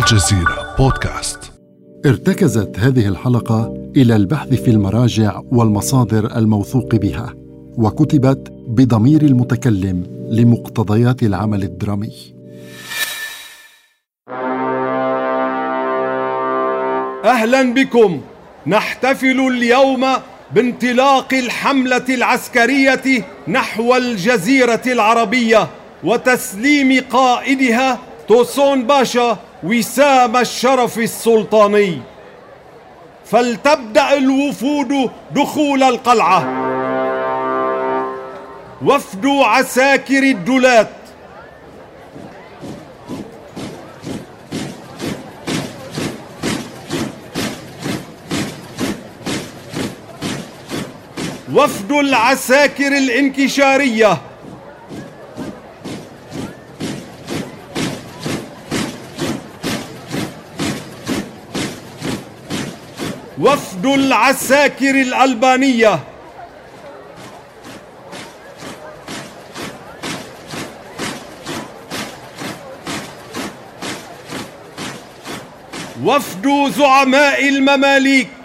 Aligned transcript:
الجزيرة 0.00 0.74
بودكاست. 0.78 1.52
ارتكزت 2.06 2.78
هذه 2.78 3.08
الحلقة 3.08 3.90
إلى 3.96 4.16
البحث 4.16 4.48
في 4.48 4.70
المراجع 4.70 5.40
والمصادر 5.52 6.36
الموثوق 6.36 6.94
بها 6.94 7.34
وكتبت 7.78 8.52
بضمير 8.68 9.22
المتكلم 9.22 10.06
لمقتضيات 10.30 11.22
العمل 11.22 11.62
الدرامي. 11.62 12.12
أهلا 17.24 17.74
بكم. 17.74 18.20
نحتفل 18.66 19.40
اليوم 19.40 20.06
بانطلاق 20.54 21.34
الحملة 21.34 22.04
العسكرية 22.08 23.24
نحو 23.48 23.96
الجزيرة 23.96 24.82
العربية 24.86 25.68
وتسليم 26.04 27.04
قائدها 27.10 27.98
توسون 28.28 28.86
باشا 28.86 29.49
وسام 29.62 30.36
الشرف 30.36 30.98
السلطاني. 30.98 31.98
فلتبدأ 33.26 34.12
الوفود 34.12 35.10
دخول 35.30 35.82
القلعة. 35.82 36.40
وفد 38.84 39.26
عساكر 39.26 40.22
الدولات. 40.22 40.88
وفد 51.54 51.92
العساكر 51.92 52.86
الانكشارية. 52.86 54.29
وفد 63.40 63.86
العساكر 63.86 64.90
الألبانية. 64.90 66.00
وفد 76.04 76.72
زعماء 76.78 77.48
المماليك. 77.48 78.39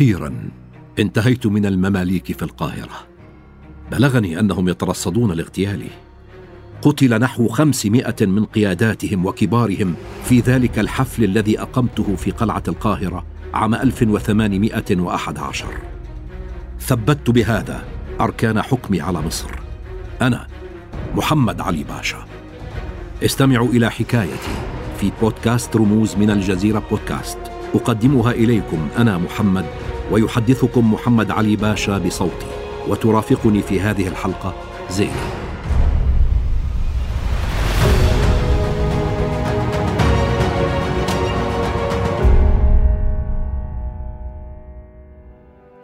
أخيرا 0.00 0.50
انتهيت 0.98 1.46
من 1.46 1.66
المماليك 1.66 2.32
في 2.32 2.42
القاهرة. 2.42 3.06
بلغني 3.92 4.40
أنهم 4.40 4.68
يترصدون 4.68 5.32
لاغتيالي. 5.32 5.90
قتل 6.82 7.20
نحو 7.20 7.48
خمسمائة 7.48 8.26
من 8.26 8.44
قياداتهم 8.44 9.26
وكبارهم 9.26 9.94
في 10.24 10.40
ذلك 10.40 10.78
الحفل 10.78 11.24
الذي 11.24 11.60
أقمته 11.60 12.16
في 12.16 12.30
قلعة 12.30 12.62
القاهرة 12.68 13.26
عام 13.54 13.74
1811 13.74 15.66
ثبت 16.80 17.30
بهذا 17.30 17.84
أركان 18.20 18.62
حكمي 18.62 19.00
على 19.00 19.20
مصر. 19.20 19.50
أنا 20.22 20.46
محمد 21.16 21.60
علي 21.60 21.84
باشا. 21.84 22.26
استمعوا 23.24 23.68
إلى 23.68 23.90
حكايتي 23.90 24.54
في 25.00 25.12
بودكاست 25.20 25.76
رموز 25.76 26.16
من 26.16 26.30
الجزيرة 26.30 26.82
بودكاست. 26.90 27.38
أقدمها 27.74 28.30
إليكم 28.30 28.88
أنا 28.98 29.18
محمد 29.18 29.64
ويحدثكم 30.10 30.92
محمد 30.92 31.30
علي 31.30 31.56
باشا 31.56 31.98
بصوتي. 31.98 32.46
وترافقني 32.88 33.62
في 33.62 33.80
هذه 33.80 34.08
الحلقة 34.08 34.54
زينه 34.90 35.30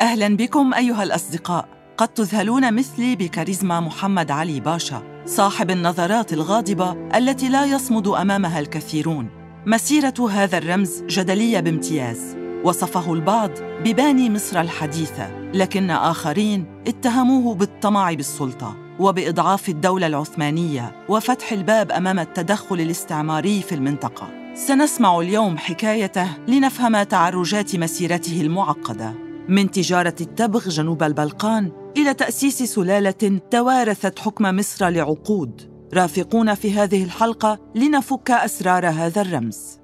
أهلا 0.00 0.36
بكم 0.36 0.75
أيها 0.75 1.03
الأصدقاء. 1.03 1.69
قد 1.97 2.09
تذهلون 2.09 2.75
مثلي 2.75 3.16
بكاريزما 3.16 3.81
محمد 3.81 4.31
علي 4.31 4.60
باشا 4.60 5.03
صاحب 5.26 5.70
النظرات 5.70 6.32
الغاضبة 6.32 7.16
التي 7.16 7.48
لا 7.48 7.65
يصمد 7.65 8.09
أمامها 8.09 8.60
الكثيرون. 8.60 9.28
مسيرة 9.66 10.31
هذا 10.31 10.59
الرمز 10.59 11.03
جدلية 11.03 11.60
بامتياز. 11.60 12.46
وصفه 12.65 13.12
البعض 13.12 13.50
بباني 13.84 14.31
مصر 14.31 14.61
الحديثة 14.61 15.50
لكن 15.55 15.91
آخرين 15.91 16.65
اتهموه 16.87 17.55
بالطمع 17.55 18.12
بالسلطة 18.12 18.77
وبإضعاف 18.99 19.69
الدولة 19.69 20.06
العثمانية 20.06 21.05
وفتح 21.09 21.53
الباب 21.53 21.93
أمام 21.93 22.19
التدخل 22.19 22.81
الاستعماري 22.81 23.62
في 23.62 23.75
المنطقة. 23.75 24.28
سنسمع 24.55 25.21
اليوم 25.21 25.59
حكايته 25.59 26.28
لنفهم 26.49 27.03
تعرجات 27.03 27.77
مسيرته 27.77 28.41
المعقدة. 28.41 29.15
من 29.49 29.71
تجارة 29.71 30.15
التبغ 30.21 30.69
جنوب 30.69 31.03
البلقان 31.03 31.72
إلى 31.97 32.15
تأسيس 32.15 32.62
سلالة 32.62 33.41
توارثت 33.50 34.19
حكم 34.19 34.56
مصر 34.56 34.89
لعقود. 34.89 35.77
رافقونا 35.95 36.55
في 36.55 36.72
هذه 36.72 37.05
الحلقة 37.05 37.59
لنفك 37.75 38.31
أسرار 38.31 38.89
هذا 38.89 39.21
الرمز. 39.21 39.78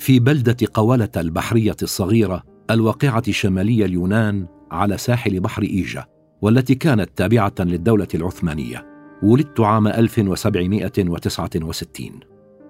في 0.00 0.18
بلدة 0.18 0.56
قولة 0.74 1.08
البحرية 1.16 1.76
الصغيرة 1.82 2.42
الواقعة 2.70 3.30
شمالي 3.30 3.84
اليونان 3.84 4.46
على 4.70 4.98
ساحل 4.98 5.40
بحر 5.40 5.62
إيجا 5.62 6.06
والتي 6.42 6.74
كانت 6.74 7.10
تابعة 7.16 7.54
للدولة 7.60 8.08
العثمانية. 8.14 8.86
ولدت 9.22 9.60
عام 9.60 9.86
1769 9.86 12.20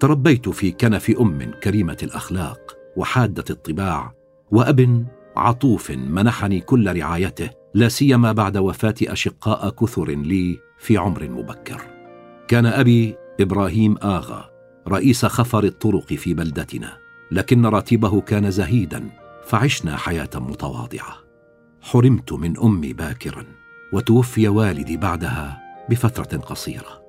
تربيت 0.00 0.48
في 0.48 0.70
كنف 0.70 1.10
أم 1.20 1.50
كريمة 1.62 1.96
الأخلاق 2.02 2.76
وحادة 2.96 3.44
الطباع 3.50 4.14
وأب 4.50 5.06
عطوف 5.36 5.90
منحني 5.90 6.60
كل 6.60 6.96
رعايته 6.96 7.50
لا 7.74 7.88
سيما 7.88 8.32
بعد 8.32 8.56
وفاة 8.56 8.94
أشقاء 9.02 9.70
كثر 9.70 10.10
لي 10.10 10.58
في 10.78 10.96
عمر 10.96 11.28
مبكر. 11.28 11.82
كان 12.48 12.66
أبي 12.66 13.14
إبراهيم 13.40 13.96
آغا 14.02 14.50
رئيس 14.88 15.26
خفر 15.26 15.64
الطرق 15.64 16.14
في 16.14 16.34
بلدتنا. 16.34 16.99
لكن 17.32 17.66
راتبه 17.66 18.20
كان 18.20 18.50
زهيدا 18.50 19.10
فعشنا 19.44 19.96
حياة 19.96 20.30
متواضعة. 20.34 21.16
حرمت 21.80 22.32
من 22.32 22.58
أمي 22.58 22.92
باكرا 22.92 23.46
وتوفي 23.92 24.48
والدي 24.48 24.96
بعدها 24.96 25.60
بفترة 25.88 26.38
قصيرة. 26.38 27.02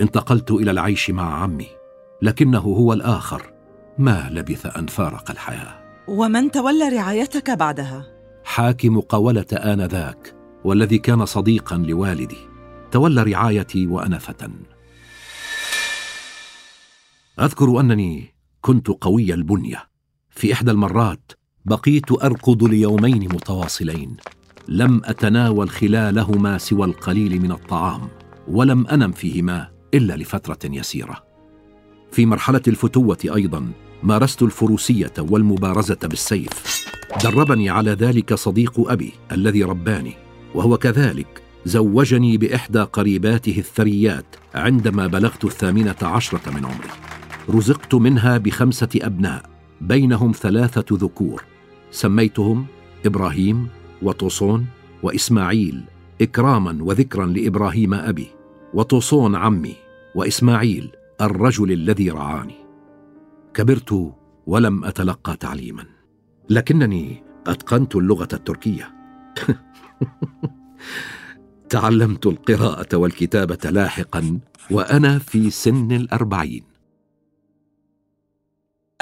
انتقلت 0.00 0.50
إلى 0.50 0.70
العيش 0.70 1.10
مع 1.10 1.42
عمي 1.42 1.68
لكنه 2.22 2.58
هو 2.58 2.92
الآخر. 2.92 3.52
ما 3.98 4.28
لبث 4.30 4.76
أن 4.76 4.86
فارق 4.86 5.30
الحياة. 5.30 5.80
ومن 6.08 6.50
تولى 6.50 6.88
رعايتك 6.88 7.50
بعدها؟ 7.50 8.06
حاكم 8.44 9.00
قوله 9.00 9.46
آنذاك 9.52 10.34
والذي 10.64 10.98
كان 10.98 11.24
صديقا 11.24 11.76
لوالدي. 11.76 12.38
تولى 12.90 13.22
رعايتي 13.22 13.86
وأنا 13.86 14.18
فتى 14.18 14.48
أذكر 17.40 17.80
أنني 17.80 18.34
كنت 18.60 18.88
قوي 18.88 19.34
البنية. 19.34 19.88
في 20.30 20.52
إحدى 20.52 20.70
المرات 20.70 21.32
بقيت 21.64 22.22
أركض 22.22 22.64
ليومين 22.64 23.24
متواصلين. 23.24 24.16
لم 24.68 25.00
أتناول 25.04 25.70
خلالهما 25.70 26.58
سوى 26.58 26.86
القليل 26.86 27.42
من 27.42 27.52
الطعام 27.52 28.08
ولم 28.48 28.86
أنم 28.86 29.12
فيهما 29.12 29.68
إلا 29.94 30.16
لفترة 30.16 30.58
يسيرة. 30.64 31.24
في 32.12 32.26
مرحلة 32.26 32.62
الفتوة 32.68 33.18
أيضا 33.24 33.72
مارست 34.02 34.42
الفروسية 34.42 35.12
والمبارزة 35.18 35.98
بالسيف. 36.02 36.84
دربني 37.24 37.70
على 37.70 37.90
ذلك 37.90 38.34
صديق 38.34 38.90
أبي 38.90 39.12
الذي 39.32 39.64
رباني 39.64 40.14
وهو 40.54 40.76
كذلك 40.76 41.42
زوجني 41.64 42.36
بإحدى 42.36 42.80
قريباته 42.80 43.58
الثريات 43.58 44.36
عندما 44.54 45.06
بلغت 45.06 45.44
الثامنة 45.44 45.96
عشرة 46.02 46.50
من 46.50 46.64
عمري. 46.64 47.09
رزقت 47.48 47.94
منها 47.94 48.38
بخمسة 48.38 48.88
أبناء 48.96 49.50
بينهم 49.80 50.32
ثلاثة 50.32 50.84
ذكور. 50.92 51.44
سميتهم 51.90 52.66
إبراهيم 53.06 53.68
وطوصون 54.02 54.66
وإسماعيل 55.02 55.82
إكراما 56.20 56.78
وذكرا 56.80 57.26
لإبراهيم 57.26 57.94
أبي 57.94 58.26
وطوصون 58.74 59.36
عمي 59.36 59.74
وإسماعيل 60.14 60.90
الرجل 61.20 61.72
الذي 61.72 62.10
رعاني. 62.10 62.56
كبرت 63.54 64.12
ولم 64.46 64.84
أتلقى 64.84 65.36
تعليما. 65.36 65.84
لكنني 66.50 67.22
أتقنت 67.46 67.96
اللغة 67.96 68.28
التركية. 68.32 68.92
تعلمت 71.70 72.26
القراءة 72.26 72.96
والكتابة 72.96 73.70
لاحقا 73.70 74.38
وأنا 74.70 75.18
في 75.18 75.50
سن 75.50 75.92
الأربعين. 75.92 76.69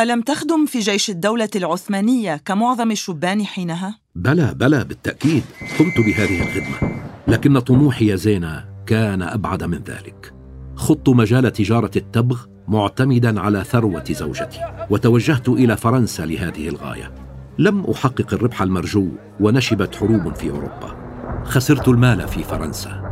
ألم 0.01 0.21
تخدم 0.21 0.67
في 0.67 0.79
جيش 0.79 1.11
الدولة 1.11 1.49
العثمانية 1.57 2.37
كمعظم 2.37 2.91
الشبان 2.91 3.45
حينها؟ 3.47 3.99
بلى 4.15 4.55
بلى 4.55 4.85
بالتأكيد 4.85 5.43
قمت 5.79 5.99
بهذه 6.07 6.43
الخدمة 6.43 7.03
لكن 7.29 7.59
طموحي 7.59 8.07
يا 8.07 8.17
زينة 8.17 8.65
كان 8.87 9.23
أبعد 9.23 9.65
من 9.65 9.79
ذلك. 9.79 10.35
خضت 10.75 11.09
مجال 11.09 11.53
تجارة 11.53 11.91
التبغ 11.97 12.45
معتمدا 12.69 13.41
على 13.41 13.65
ثروة 13.65 14.05
زوجتي 14.11 14.61
وتوجهت 14.91 15.49
إلى 15.49 15.77
فرنسا 15.77 16.27
لهذه 16.27 16.69
الغاية. 16.69 17.15
لم 17.59 17.85
أحقق 17.85 18.35
الربح 18.35 18.63
المرجو 18.63 19.09
ونشبت 19.41 19.97
حروب 19.97 20.35
في 20.35 20.51
أوروبا. 20.51 20.97
خسرت 21.45 21.89
المال 21.89 22.29
في 22.29 22.43
فرنسا 22.43 23.03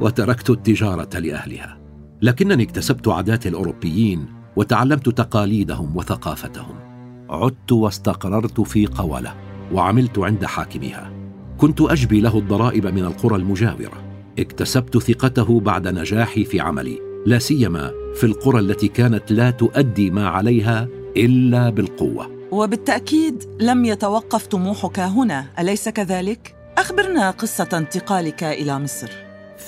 وتركت 0.00 0.50
التجارة 0.50 1.18
لأهلها 1.18 1.78
لكنني 2.22 2.62
اكتسبت 2.62 3.08
عادات 3.08 3.46
الأوروبيين 3.46 4.41
وتعلمت 4.56 5.08
تقاليدهم 5.08 5.96
وثقافتهم. 5.96 6.74
عدت 7.30 7.72
واستقررت 7.72 8.60
في 8.60 8.86
قوله 8.86 9.34
وعملت 9.72 10.18
عند 10.18 10.44
حاكمها 10.44 11.12
كنت 11.58 11.80
أجبي 11.80 12.20
له 12.20 12.38
الضرائب 12.38 12.86
من 12.86 13.04
القرى 13.04 13.36
المجاورة. 13.36 14.02
اكتسبت 14.38 14.98
ثقته 14.98 15.60
بعد 15.60 15.88
نجاحي 15.88 16.44
في 16.44 16.60
عملي. 16.60 16.98
لا 17.26 17.38
سيما 17.38 17.92
في 18.14 18.24
القرى 18.24 18.60
التي 18.60 18.88
كانت 18.88 19.32
لا 19.32 19.50
تؤدي 19.50 20.10
ما 20.10 20.28
عليها 20.28 20.88
إلا 21.16 21.70
بالقوة. 21.70 22.30
وبالتأكيد 22.50 23.44
لم 23.60 23.84
يتوقف 23.84 24.46
طموحك 24.46 24.98
هنا. 24.98 25.46
أليس 25.58 25.88
كذلك؟ 25.88 26.54
أخبرنا 26.78 27.30
قصة 27.30 27.68
انتقالك 27.72 28.44
إلى 28.44 28.78
مصر. 28.78 29.10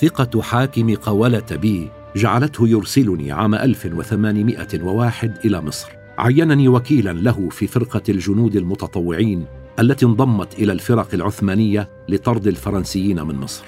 ثقة 0.01 0.41
حاكم 0.41 0.95
قولة 0.95 1.45
بي 1.51 1.89
جعلته 2.15 2.67
يرسلني 2.67 3.31
عام 3.31 3.55
1801 3.55 5.37
إلى 5.45 5.61
مصر. 5.61 5.91
عينني 6.17 6.67
وكيلا 6.67 7.13
له 7.13 7.49
في 7.49 7.67
فرقة 7.67 8.01
الجنود 8.09 8.55
المتطوعين 8.55 9.45
التي 9.79 10.05
انضمت 10.05 10.53
إلى 10.59 10.71
الفرق 10.71 11.07
العثمانية 11.13 11.89
لطرد 12.09 12.47
الفرنسيين 12.47 13.23
من 13.23 13.35
مصر. 13.35 13.65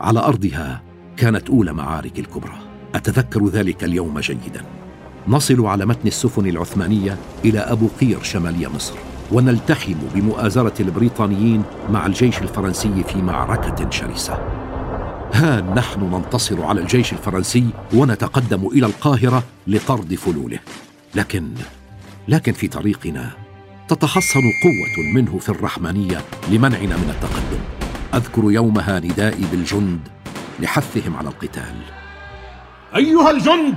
على 0.00 0.20
أرضها 0.20 0.82
كانت 1.16 1.50
أولى 1.50 1.72
معارك 1.72 2.18
الكبرى. 2.18 2.58
أتذكر 2.94 3.48
ذلك 3.48 3.84
اليوم 3.84 4.20
جيدا. 4.20 4.62
نصل 5.28 5.66
على 5.66 5.86
متن 5.86 6.08
السفن 6.08 6.46
العثمانية 6.46 7.16
إلى 7.44 7.58
أبو 7.58 7.88
قير 8.00 8.22
شمالي 8.22 8.68
مصر 8.68 8.94
ونلتحم 9.32 9.96
بمؤازرة 10.14 10.82
البريطانيين 10.82 11.62
مع 11.90 12.06
الجيش 12.06 12.42
الفرنسي 12.42 13.04
في 13.04 13.22
معركة 13.22 13.90
شرسة. 13.90 14.67
ها 15.34 15.60
نحن 15.60 16.00
ننتصر 16.00 16.64
على 16.64 16.80
الجيش 16.80 17.12
الفرنسي 17.12 17.66
ونتقدم 17.94 18.66
إلى 18.66 18.86
القاهرة 18.86 19.42
لطرد 19.66 20.14
فلوله. 20.14 20.58
لكن 21.14 21.48
لكن 22.28 22.52
في 22.52 22.68
طريقنا 22.68 23.30
تتحصن 23.88 24.40
قوة 24.40 25.04
منه 25.14 25.38
في 25.38 25.48
الرحمانيه 25.48 26.20
لمنعنا 26.50 26.96
من 26.96 27.10
التقدم. 27.10 27.60
أذكر 28.14 28.52
يومها 28.52 28.98
ندائي 29.00 29.44
بالجند 29.52 30.00
لحثهم 30.60 31.16
على 31.16 31.28
القتال. 31.28 31.74
أيها 32.96 33.30
الجند! 33.30 33.74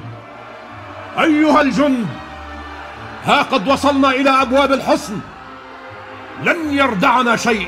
أيها 1.20 1.62
الجند! 1.62 2.08
ها 3.24 3.42
قد 3.42 3.68
وصلنا 3.68 4.10
إلى 4.10 4.30
أبواب 4.30 4.72
الحصن. 4.72 5.20
لن 6.44 6.74
يردعنا 6.74 7.36
شيء. 7.36 7.68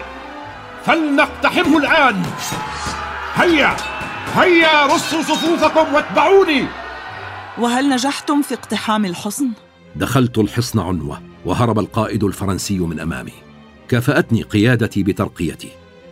فلنقتحمه 0.85 1.77
الآن. 1.77 2.23
هيا 3.35 3.75
هيا 4.35 4.85
رصوا 4.85 5.21
صفوفكم 5.21 5.93
واتبعوني. 5.93 6.67
وهل 7.57 7.89
نجحتم 7.89 8.41
في 8.41 8.53
اقتحام 8.53 9.05
الحصن؟ 9.05 9.49
دخلت 9.95 10.37
الحصن 10.37 10.79
عنوة 10.79 11.21
وهرب 11.45 11.79
القائد 11.79 12.23
الفرنسي 12.23 12.79
من 12.79 12.99
أمامي. 12.99 13.33
كافأتني 13.87 14.41
قيادتي 14.41 15.03
بترقيتي. 15.03 15.69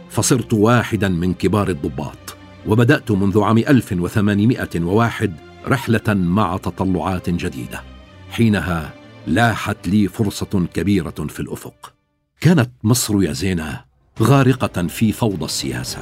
فصرت 0.09 0.53
واحدا 0.53 1.09
من 1.09 1.33
كبار 1.33 1.69
الضباط 1.69 2.35
وبدأت 2.67 3.11
منذ 3.11 3.41
عام 3.41 3.57
1801 3.57 5.35
رحلة 5.67 6.13
مع 6.13 6.57
تطلعات 6.57 7.29
جديدة. 7.29 7.83
حينها 8.31 8.93
لاحت 9.27 9.87
لي 9.87 10.07
فرصة 10.07 10.67
كبيرة 10.73 11.27
في 11.29 11.39
الأفق. 11.39 11.93
كانت 12.39 12.69
مصر 12.83 13.23
يا 13.23 13.33
زينة 13.33 13.81
غارقة 14.21 14.87
في 14.87 15.11
فوضى 15.11 15.45
السياسة. 15.45 15.99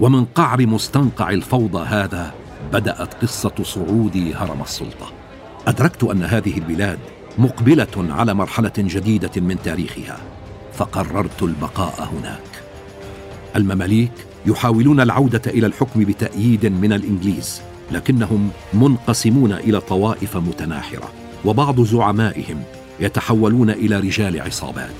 ومن 0.00 0.24
قعر 0.24 0.66
مستنقع 0.66 1.30
الفوضى 1.30 1.84
هذا 1.86 2.34
بدأت 2.72 3.14
قصة 3.14 3.54
صعود 3.62 4.32
هرم 4.36 4.62
السلطة. 4.62 5.12
أدركت 5.66 6.04
أن 6.04 6.22
هذه 6.22 6.58
البلاد 6.58 6.98
مقبلة 7.38 7.86
على 7.96 8.34
مرحلة 8.34 8.72
جديدة 8.78 9.30
من 9.36 9.56
تاريخها 9.64 10.18
فقررت 10.72 11.42
البقاء 11.42 12.08
هناك. 12.12 12.62
المماليك 13.56 14.12
يحاولون 14.46 15.00
العودة 15.00 15.42
إلى 15.46 15.66
الحكم 15.66 16.04
بتأييد 16.04 16.66
من 16.66 16.92
الإنجليز 16.92 17.62
لكنهم 17.92 18.50
منقسمون 18.74 19.52
إلى 19.52 19.80
طوائف 19.80 20.36
متناحرة 20.36 21.12
وبعض 21.44 21.80
زعمائهم 21.80 22.62
يتحولون 23.00 23.70
إلى 23.70 24.00
رجال 24.00 24.40
عصابات. 24.40 24.90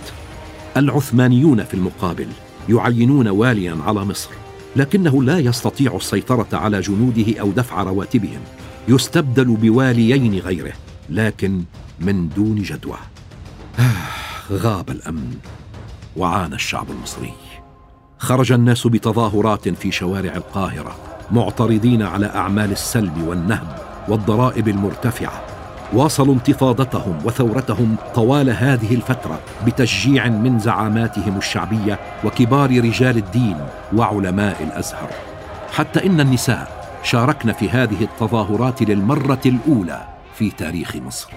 العثمانيون 0.77 1.65
في 1.65 1.75
المقابل 1.75 2.29
يعينون 2.69 3.29
واليا 3.29 3.77
على 3.87 4.05
مصر. 4.05 4.31
لكنه 4.77 5.23
لا 5.23 5.39
يستطيع 5.39 5.97
السيطرة 5.97 6.49
على 6.53 6.81
جنوده 6.81 7.41
أو 7.41 7.51
دفع 7.51 7.83
رواتبهم. 7.83 8.41
يستبدل 8.89 9.45
بواليين 9.45 10.39
غيره 10.39 10.73
لكن 11.11 11.63
من 12.01 12.29
دون 12.29 12.63
جدوى. 12.63 12.99
غاب 14.63 14.91
الأمن 14.91 15.37
وعانى 16.17 16.55
الشعب 16.55 16.91
المصري. 16.91 17.33
خرج 18.19 18.53
الناس 18.53 18.87
بتظاهرات 18.87 19.69
في 19.69 19.93
شوارع 19.93 20.37
القاهرة 20.37 20.97
معترضين 21.31 22.03
على 22.03 22.27
أعمال 22.27 22.73
السلب 22.73 23.19
والنهب 23.29 23.79
والضرائب 24.09 24.69
المرتفعة. 24.69 25.54
واصلوا 25.95 26.35
انتفاضتهم 26.35 27.19
وثورتهم 27.25 27.97
طوال 28.15 28.51
هذه 28.51 28.95
الفترة 28.95 29.41
بتشجيع 29.67 30.29
من 30.29 30.59
زعاماتهم 30.59 31.37
الشعبية 31.37 31.99
وكبار 32.25 32.71
رجال 32.71 33.17
الدين 33.17 33.57
وعلماء 33.97 34.63
الأزهر. 34.63 35.11
حتى 35.73 36.07
إن 36.07 36.21
النساء 36.21 36.85
شاركن 37.03 37.53
في 37.53 37.71
هذه 37.71 38.03
التظاهرات 38.05 38.83
للمرة 38.83 39.41
الأولى 39.47 40.09
في 40.35 40.51
تاريخ 40.51 40.97
مصر. 40.97 41.33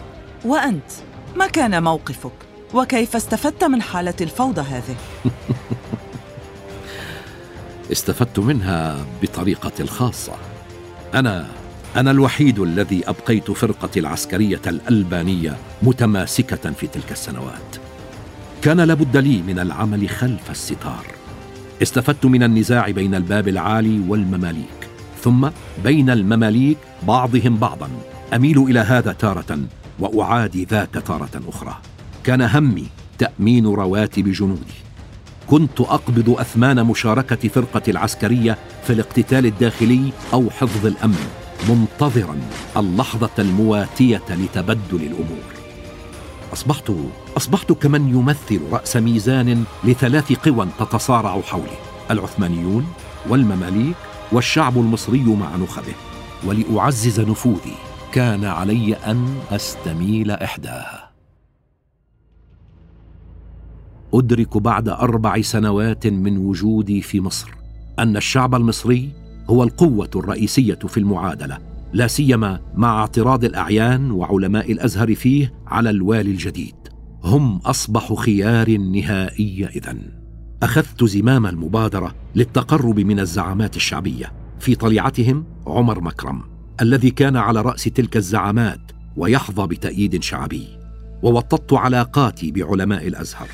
وأنت 0.45 0.91
ما 1.35 1.47
كان 1.47 1.83
موقفك؟ 1.83 2.31
وكيف 2.73 3.15
استفدت 3.15 3.63
من 3.63 3.81
حالة 3.81 4.13
الفوضى 4.21 4.61
هذه؟ 4.61 4.95
استفدت 7.91 8.39
منها 8.39 8.97
بطريقتي 9.21 9.83
الخاصة. 9.83 10.33
أنا 11.13 11.47
أنا 11.97 12.11
الوحيد 12.11 12.59
الذي 12.59 13.09
أبقيت 13.09 13.51
فرقتي 13.51 13.99
العسكرية 13.99 14.61
الألبانية 14.67 15.57
متماسكة 15.83 16.71
في 16.71 16.87
تلك 16.87 17.11
السنوات. 17.11 17.75
كان 18.61 18.81
لابد 18.81 19.17
لي 19.17 19.41
من 19.41 19.59
العمل 19.59 20.09
خلف 20.09 20.51
الستار. 20.51 21.05
استفدت 21.81 22.25
من 22.25 22.43
النزاع 22.43 22.89
بين 22.89 23.15
الباب 23.15 23.47
العالي 23.47 24.01
والمماليك 24.07 24.89
ثم 25.21 25.49
بين 25.83 26.09
المماليك 26.09 26.77
بعضهم 27.07 27.57
بعضا. 27.57 27.89
أميل 28.33 28.57
إلى 28.57 28.79
هذا 28.79 29.11
تارة 29.11 29.59
وأعادي 29.99 30.65
ذاك 30.65 31.03
تارة 31.07 31.41
أخرى. 31.47 31.77
كان 32.23 32.41
همي 32.41 32.87
تأمين 33.17 33.67
رواتب 33.67 34.31
جنودي. 34.31 34.77
كنت 35.47 35.81
أقبض 35.81 36.29
أثمان 36.29 36.83
مشاركة 36.83 37.49
فرقتي 37.49 37.91
العسكرية 37.91 38.57
في 38.83 38.93
الاقتتال 38.93 39.45
الداخلي 39.45 40.11
أو 40.33 40.49
حفظ 40.49 40.85
الأمن. 40.85 41.46
منتظرا 41.69 42.39
اللحظة 42.77 43.29
المواتية 43.39 44.23
لتبدل 44.29 45.01
الأمور. 45.01 45.57
اصبحت 46.53 46.91
أصبحت 47.37 47.71
كمن 47.71 48.09
يمثل 48.09 48.61
رأس 48.71 48.97
ميزان 48.97 49.63
لثلاث 49.83 50.33
قوى 50.33 50.67
تتصارع 50.79 51.41
حولي 51.41 51.77
العثمانيون 52.11 52.87
والمماليك 53.29 53.95
والشعب 54.31 54.77
المصري 54.77 55.23
مع 55.23 55.55
نخبه. 55.55 55.93
ولأعزز 56.45 57.19
نفوذي 57.19 57.75
كان 58.11 58.45
علي 58.45 58.93
أن 58.93 59.35
أستميل 59.51 60.31
إحداها. 60.31 61.11
أدرك 64.13 64.57
بعد 64.57 64.89
أربع 64.89 65.41
سنوات 65.41 66.07
من 66.07 66.37
وجودي 66.37 67.01
في 67.01 67.21
مصر 67.21 67.49
أن 67.99 68.17
الشعب 68.17 68.55
المصري 68.55 69.26
هو 69.49 69.63
القوة 69.63 70.09
الرئيسية 70.15 70.79
في 70.87 70.97
المعادلة 70.97 71.57
لا 71.93 72.07
سيما 72.07 72.59
مع 72.75 72.99
اعتراض 72.99 73.43
الأعيان 73.43 74.11
وعلماء 74.11 74.71
الأزهر 74.71 75.15
فيه 75.15 75.53
على 75.67 75.89
الوالي 75.89 76.31
الجديد. 76.31 76.75
هم 77.23 77.57
اصبحوا 77.57 78.17
خيار 78.17 78.77
نهائي 78.77 79.65
إذن. 79.65 79.99
أخذت 80.63 81.03
زمام 81.03 81.45
المبادرة 81.45 82.15
للتقرب 82.35 82.99
من 82.99 83.19
الزعامات 83.19 83.75
الشعبية 83.75 84.33
في 84.59 84.75
طليعتهم 84.75 85.45
عمر 85.67 86.01
مكرم 86.01 86.41
الذي 86.81 87.11
كان 87.11 87.37
على 87.37 87.61
رأس 87.61 87.83
تلك 87.83 88.17
الزعامات 88.17 88.91
ويحظى 89.17 89.67
بتأييد 89.67 90.23
شعبي 90.23 90.67
ووطدت 91.23 91.73
علاقاتي 91.73 92.51
بعلماء 92.51 93.07
الأزهر. 93.07 93.47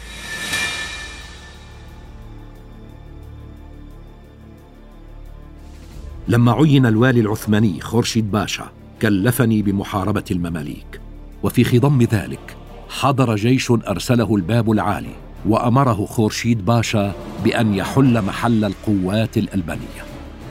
لما 6.27 6.51
عين 6.51 6.85
الوالي 6.85 7.19
العثماني 7.19 7.81
خورشيد 7.81 8.31
باشا 8.31 8.65
كلفني 9.01 9.61
بمحاربة 9.61 10.23
المماليك. 10.31 11.01
وفي 11.43 11.63
خضم 11.63 12.01
ذلك 12.01 12.55
حضر 12.89 13.35
جيش 13.35 13.71
أرسله 13.71 14.35
الباب 14.35 14.71
العالي 14.71 15.15
وأمره 15.45 16.05
خورشيد 16.05 16.65
باشا 16.65 17.13
بأن 17.43 17.73
يحل 17.73 18.21
محل 18.21 18.65
القوات 18.65 19.37
الالبانيه 19.37 20.03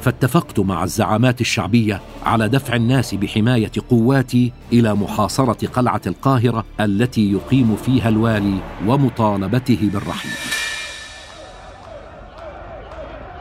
فاتفقت 0.03 0.61
مع 0.61 0.85
الزعامات 0.85 1.41
الشعبية 1.41 2.01
على 2.27 2.49
دفع 2.49 2.77
الناس 2.77 3.15
بحماية 3.15 3.71
قواتي 3.91 4.53
إلى 4.73 4.95
محاصرة 4.95 5.67
قلعة 5.67 6.01
القاهرة 6.07 6.65
التي 6.81 7.33
يقيم 7.33 7.77
فيها 7.77 8.09
الوالي 8.09 8.59
ومطالبته 8.87 9.91
بالرحيل. 9.93 10.33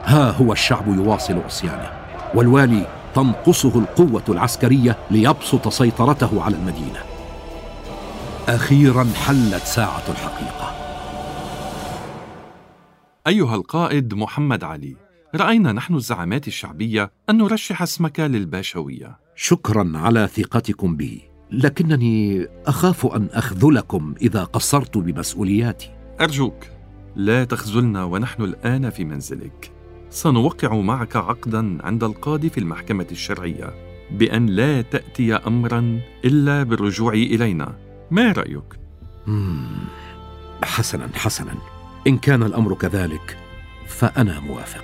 ها 0.04 0.32
هو 0.32 0.54
الشعب 0.54 0.88
يواصل 0.88 1.38
عصيانه. 1.46 2.01
والوالي 2.36 2.88
تنقصه 3.16 3.80
القوة 3.80 4.24
العسكرية 4.30 4.98
ليبسط 5.12 5.68
سيطرته 5.68 6.44
على 6.44 6.56
المدينة. 6.56 7.04
أخيرا 8.48 9.08
حلت 9.16 9.64
ساعة 9.64 10.04
الحقيقة. 10.10 10.72
أيها 13.28 13.56
القائد 13.56 14.14
محمد 14.14 14.64
علي 14.64 14.96
رأينا 15.36 15.72
نحن 15.72 15.96
الزعامات 15.96 16.48
الشعبية 16.48 17.12
أن 17.30 17.38
نرشح 17.38 17.82
اسمك 17.82 18.20
للباشوية. 18.20 19.20
شكرا 19.36 19.92
على 19.96 20.28
ثقتكم 20.28 20.96
بي 20.96 21.22
لكنني 21.52 22.48
أخاف 22.66 23.06
أن 23.06 23.30
أخذلكم 23.32 24.16
إذا 24.22 24.44
قصرت 24.44 24.98
بمسؤولياتي. 24.98 25.90
أرجوك 26.22 26.68
لا 27.16 27.44
تخذلنا 27.44 28.04
ونحن 28.04 28.44
الآن 28.44 28.90
في 28.90 29.06
منزلك. 29.06 29.81
سنوقع 30.12 30.76
معك 30.76 31.16
عقدا 31.16 31.78
عند 31.84 32.04
القاضي 32.04 32.50
في 32.50 32.58
المحكمة 32.58 33.08
الشرعية 33.12 33.74
بأن 34.12 34.46
لا 34.46 34.82
تأتي 34.82 35.36
امرا 35.36 36.00
إلا 36.26 36.64
بالرجوع 36.64 37.14
إلينا. 37.14 37.76
ما 38.12 38.32
رأيك؟ 38.32 38.80
مم. 39.28 39.68
حسنا 40.64 41.10
حسنا. 41.16 41.56
إن 42.08 42.18
كان 42.18 42.44
الأمر 42.44 42.74
كذلك 42.74 43.38
فأنا 43.88 44.40
موافق. 44.40 44.84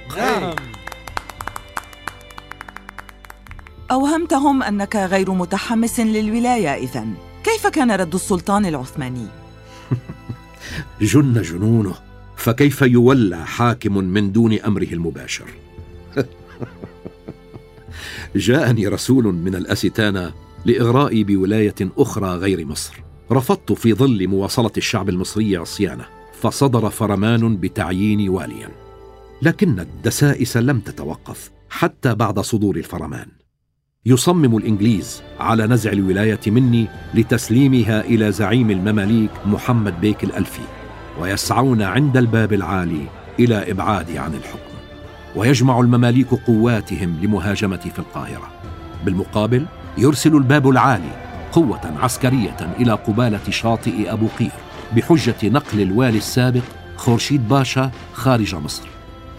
أوهمتهم 3.91 4.63
أنك 4.63 4.95
غير 4.95 5.31
متحمس 5.31 5.99
للولاية 5.99 6.73
إذن. 6.73 7.13
كيف 7.43 7.67
كان 7.67 7.91
رد 7.91 8.13
السلطان 8.13 8.65
العثماني؟ 8.65 9.27
جن 11.01 11.41
جنونه. 11.41 12.06
فكيف 12.47 12.81
يولى 12.81 13.45
حاكم 13.45 13.97
من 13.97 14.31
دون 14.31 14.53
أمره 14.53 14.87
المباشر؟ 14.91 15.45
جاءني 18.35 18.87
رسول 18.87 19.23
من 19.23 19.55
الاستانا 19.55 20.33
لإغرائي 20.65 21.23
بولاية 21.23 21.75
أخرى 21.97 22.35
غير 22.35 22.65
مصر. 22.65 23.03
رفضت 23.31 23.71
في 23.71 23.93
ظل 23.93 24.27
مواصلة 24.27 24.71
الشعب 24.77 25.09
المصري 25.09 25.57
عصيانه 25.57 26.05
فصدر 26.41 26.89
فرمان 26.89 27.57
بتعييني 27.57 28.29
واليا. 28.29 28.69
لكن 29.41 29.79
الدسائس 29.79 30.57
لم 30.57 30.79
تتوقف 30.79 31.51
حتى 31.69 32.15
بعد 32.15 32.39
صدور 32.39 32.75
الفرمان. 32.75 33.27
يصمم 34.05 34.57
الإنجليز 34.57 35.21
على 35.39 35.67
نزع 35.67 35.91
الولاية 35.91 36.41
مني 36.47 36.87
لتسليمها 37.13 38.01
إلى 38.01 38.31
زعيم 38.31 38.71
المماليك 38.71 39.31
محمد 39.45 40.01
بيك 40.01 40.23
الألفي. 40.23 40.76
ويسعون 41.19 41.81
عند 41.81 42.17
الباب 42.17 42.53
العالي 42.53 43.07
إلى 43.39 43.71
ابعادي 43.71 44.19
عن 44.19 44.33
الحكم. 44.33 44.77
ويجمع 45.35 45.79
المماليك 45.79 46.27
قواتهم 46.33 47.19
لمهاجمتي 47.21 47.89
في 47.89 47.99
القاهرة. 47.99 48.47
بالمقابل 49.05 49.65
يرسل 49.97 50.35
الباب 50.35 50.69
العالي 50.69 51.11
قوة 51.51 51.81
عسكرية 52.01 52.75
إلى 52.79 52.91
قبالة 52.91 53.49
شاطئ 53.49 54.13
أبو 54.13 54.27
قير 54.39 54.51
بحجة 54.95 55.35
نقل 55.43 55.81
الوالي 55.81 56.17
السابق 56.17 56.61
خورشيد 56.97 57.47
باشا 57.47 57.91
خارج 58.13 58.55
مصر. 58.55 58.87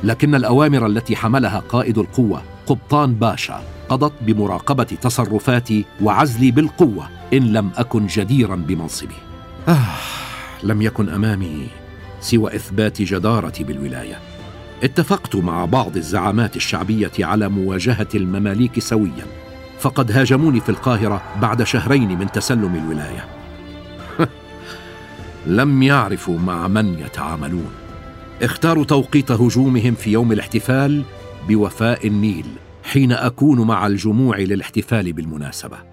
لكن 0.04 0.34
الأوامر 0.34 0.86
التي 0.86 1.16
حملها 1.16 1.58
قائد 1.58 1.98
القوة 1.98 2.42
قبطان 2.66 3.14
باشا 3.14 3.62
قضت 3.88 4.12
بمراقبة 4.20 4.84
تصرفاتي 4.84 5.84
وعزلي 6.02 6.50
بالقوة 6.50 7.08
إن 7.32 7.52
لم 7.52 7.70
أكن 7.76 8.06
جديرا 8.06 8.56
بمنصبي. 8.56 9.14
آه. 9.68 10.27
لم 10.62 10.82
يكن 10.82 11.08
أمامي 11.08 11.68
سوى 12.20 12.56
إثبات 12.56 13.02
جدارتي 13.02 13.64
بالولاية. 13.64 14.18
اتفقت 14.82 15.36
مع 15.36 15.64
بعض 15.64 15.96
الزعامات 15.96 16.56
الشعبية 16.56 17.12
على 17.20 17.48
مواجهة 17.48 18.08
المماليك 18.14 18.78
سويا 18.78 19.26
فقد 19.78 20.12
هاجموني 20.12 20.60
في 20.60 20.68
القاهرة 20.68 21.22
بعد 21.40 21.62
شهرين 21.62 22.18
من 22.18 22.32
تسلم 22.32 22.74
الولاية. 22.74 23.24
لم 25.46 25.82
يعرفوا 25.82 26.38
مع 26.38 26.68
من 26.68 26.98
يتعاملون. 26.98 27.70
اختاروا 28.42 28.84
توقيت 28.84 29.30
هجومهم 29.30 29.94
في 29.94 30.12
يوم 30.12 30.32
الاحتفال 30.32 31.02
بوفاء 31.48 32.06
النيل 32.06 32.46
حين 32.84 33.12
أكون 33.12 33.60
مع 33.60 33.86
الجموع 33.86 34.38
للاحتفال 34.38 35.12
بالمناسبة. 35.12 35.87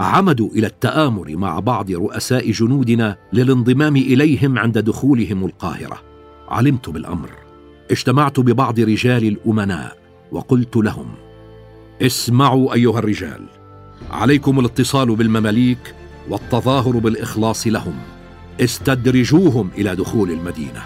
عمدوا 0.00 0.50
إلى 0.50 0.66
التآمر 0.66 1.36
مع 1.36 1.60
بعض 1.60 1.90
رؤساء 1.90 2.50
جنودنا 2.50 3.16
للانضمام 3.32 3.96
إليهم 3.96 4.58
عند 4.58 4.78
دخولهم 4.78 5.44
القاهرة. 5.44 6.02
علمت 6.48 6.88
بالأمر. 6.88 7.30
اجتمعت 7.90 8.40
ببعض 8.40 8.80
رجال 8.80 9.24
الأمناء 9.28 9.98
وقلت 10.32 10.76
لهم 10.76 11.06
اسمعوا 12.02 12.74
أيها 12.74 12.98
الرجال 12.98 13.46
عليكم 14.10 14.60
الاتصال 14.60 15.16
بالمماليك 15.16 15.94
والتظاهر 16.28 16.98
بالإخلاص 16.98 17.66
لهم. 17.66 17.94
استدرجوهم 18.60 19.70
إلى 19.78 19.96
دخول 19.96 20.30
المدينة. 20.30 20.82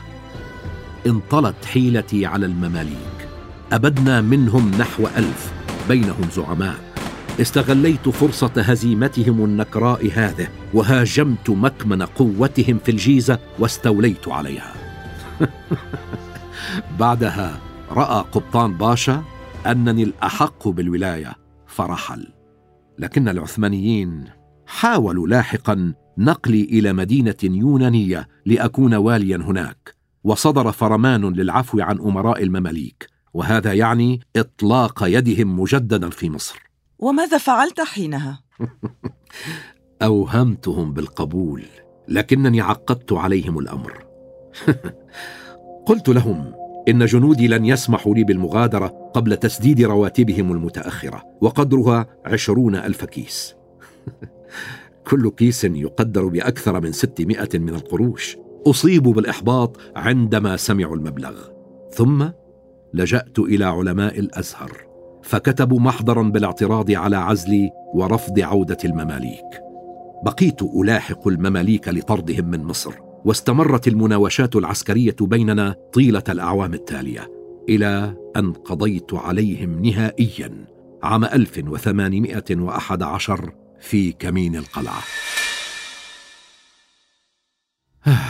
انطلت 1.07 1.65
حيلتي 1.65 2.27
على 2.27 2.47
المماليك. 2.47 3.29
أبدنا 3.73 4.21
منهم 4.21 4.71
نحو 4.79 5.07
ألف 5.17 5.53
بينهم 5.89 6.29
زعماء. 6.37 6.92
استغليت 7.41 8.09
فرصة 8.09 8.53
هزيمتهم 8.57 9.45
النكراء 9.45 10.11
هذه 10.15 10.49
وهاجمت 10.75 11.51
مكمن 11.51 12.03
قوتهم 12.03 12.79
في 12.79 12.91
الجيزة 12.91 13.39
واستوليت 13.59 14.29
عليها. 14.29 14.73
بعدها 17.01 17.61
رأى 17.91 18.25
قبطان 18.33 18.75
باشا 18.75 19.25
أنني 19.67 20.03
الأحق 20.03 20.69
بالولاية 20.69 21.33
فرحل. 21.67 22.29
لكن 22.99 23.29
العثمانيين 23.29 24.25
حاولوا 24.67 25.29
لاحقا 25.29 25.95
نقلي 26.19 26.63
إلى 26.63 26.93
مدينة 26.93 27.37
يونانية 27.45 28.29
لأكون 28.47 28.95
واليا 28.95 29.37
هناك 29.37 29.95
وصدر 30.25 30.73
فرمان 30.73 31.33
للعفو 31.33 31.81
عن 31.81 31.99
أمراء 31.99 32.43
المماليك 32.43 33.07
وهذا 33.35 33.73
يعني 33.73 34.21
إطلاق 34.37 35.05
يدهم 35.07 35.61
مجددا 35.61 36.11
في 36.11 36.31
مصر. 36.31 36.72
وماذا 37.03 37.39
فعلت 37.39 37.81
حينها؟ 37.81 38.43
أوهمتهم 40.03 40.93
بالقبول 40.93 41.65
لكنني 42.09 42.61
عقدت 42.61 43.13
عليهم 43.13 43.59
الأمر. 43.59 44.05
قلت 45.89 46.09
لهم 46.09 46.55
إن 46.89 47.05
جنودي 47.05 47.49
لن 47.49 47.65
يسمحوا 47.65 48.15
لي 48.15 48.25
بالمغادرة 48.25 49.11
قبل 49.15 49.37
تسديد 49.37 49.83
رواتبهم 49.83 50.53
المتأخرة 50.53 51.23
وقدرها 51.41 52.07
عشرون 52.25 52.77
ألف 52.77 53.05
كيس. 53.05 53.55
كل 55.11 55.31
كيس 55.31 55.65
يقدر 55.65 56.27
بأكثر 56.27 56.81
من 56.81 56.93
ستمائة 56.93 57.59
من 57.59 57.75
القروش. 57.75 58.37
اصيبوا 58.67 59.13
بالإحباط 59.13 59.77
عندما 59.97 60.57
سمعوا 60.57 60.97
المبلغ. 60.97 61.49
ثم 61.91 62.29
لجأت 62.95 63.39
إلى 63.39 63.65
علماء 63.65 64.19
الأزهر. 64.19 64.92
فكتبوا 65.23 65.81
محضرا 65.81 66.23
بالاعتراض 66.23 66.91
على 66.91 67.17
عزلي 67.17 67.71
ورفض 67.95 68.41
عودة 68.41 68.79
المماليك. 68.85 69.63
بقيت 70.25 70.63
ألاحق 70.63 71.29
المماليك 71.29 71.89
لطردهم 71.89 72.51
من 72.51 72.65
مصر 72.65 72.95
واستمرت 73.25 73.89
المناوشات 73.89 74.57
العسكرية 74.57 75.17
بيننا 75.21 75.77
طيلة 75.93 76.23
الأعوام 76.29 76.75
التالية 76.75 77.31
إلى 77.69 78.17
أن 78.37 78.53
قضيت 78.53 79.15
عليهم 79.15 79.85
نهائيا 79.85 80.67
عام 81.03 81.25
1811 81.25 83.53
في 83.81 84.13
كمين 84.13 84.57
القلعة. 84.57 85.03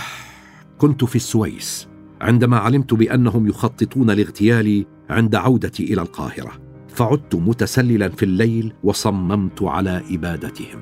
كنت 0.80 1.04
في 1.04 1.16
السويس 1.16 1.88
عندما 2.20 2.58
علمت 2.58 2.94
بأنهم 2.94 3.48
يخططون 3.48 4.10
لاغتيالي 4.10 4.86
عند 5.10 5.34
عودتي 5.34 5.84
إلى 5.84 6.02
القاهرة. 6.02 6.61
فعدت 6.94 7.34
متسللا 7.34 8.08
في 8.08 8.22
الليل 8.22 8.72
وصممت 8.84 9.62
على 9.62 10.02
إبادتهم. 10.10 10.80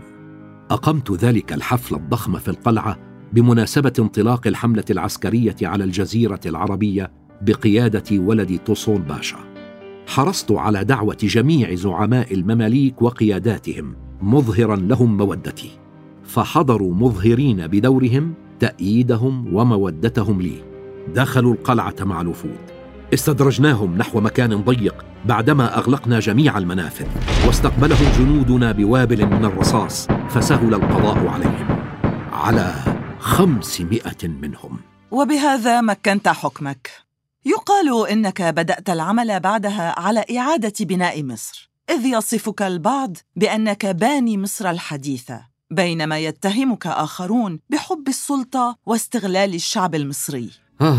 أقمت 0.70 1.12
ذلك 1.12 1.52
الحفل 1.52 1.94
الضخم 1.94 2.38
في 2.38 2.48
القلعة 2.48 2.98
بمناسبة 3.32 3.92
انطلاق 3.98 4.46
الحملة 4.46 4.84
العسكرية 4.90 5.56
على 5.62 5.84
الجزيرة 5.84 6.40
العربية 6.46 7.12
بقيادة 7.42 8.18
ولد 8.18 8.58
توسون 8.58 8.98
باشا. 8.98 9.38
حرصت 10.06 10.52
على 10.52 10.84
دعوة 10.84 11.18
جميع 11.22 11.74
زعماء 11.74 12.34
المماليك 12.34 13.02
وقياداتهم 13.02 13.96
مظهرا 14.22 14.76
لهم 14.76 15.16
مودتي. 15.16 15.70
فحضروا 16.24 16.94
مظهرين 16.94 17.66
بدورهم 17.66 18.34
تأييدهم 18.60 19.54
ومودتهم 19.54 20.42
لي. 20.42 20.62
دخلوا 21.14 21.52
القلعة 21.52 21.94
مع 22.00 22.20
الوفود. 22.20 22.79
استدرجناهم 23.14 23.98
نحو 23.98 24.20
مكان 24.20 24.56
ضيق 24.56 25.04
بعدما 25.24 25.78
أغلقنا 25.78 26.20
جميع 26.20 26.58
المنافذ 26.58 27.06
واستقبلهم 27.46 28.12
جنودنا 28.18 28.72
بوابل 28.72 29.26
من 29.26 29.44
الرصاص 29.44 30.06
فسهل 30.06 30.74
القضاء 30.74 31.26
عليهم. 31.26 31.66
على 32.32 32.74
خمسمائة 33.18 34.28
منهم. 34.28 34.78
وبهذا 35.10 35.80
مكنت 35.80 36.28
حكمك. 36.28 36.90
يقال 37.44 38.10
إنك 38.10 38.42
بدأت 38.42 38.90
العمل 38.90 39.40
بعدها 39.40 40.00
على 40.00 40.24
إعادة 40.38 40.72
بناء 40.80 41.22
مصر. 41.22 41.70
إذ 41.90 42.06
يصفك 42.06 42.62
البعض 42.62 43.16
بأنك 43.36 43.86
باني 43.86 44.38
مصر 44.38 44.70
الحديثة 44.70 45.40
بينما 45.70 46.18
يتهمك 46.18 46.86
آخرون 46.86 47.60
بحب 47.70 48.08
السلطة 48.08 48.76
واستغلال 48.86 49.54
الشعب 49.54 49.94
المصري. 49.94 50.50
آه 50.80 50.98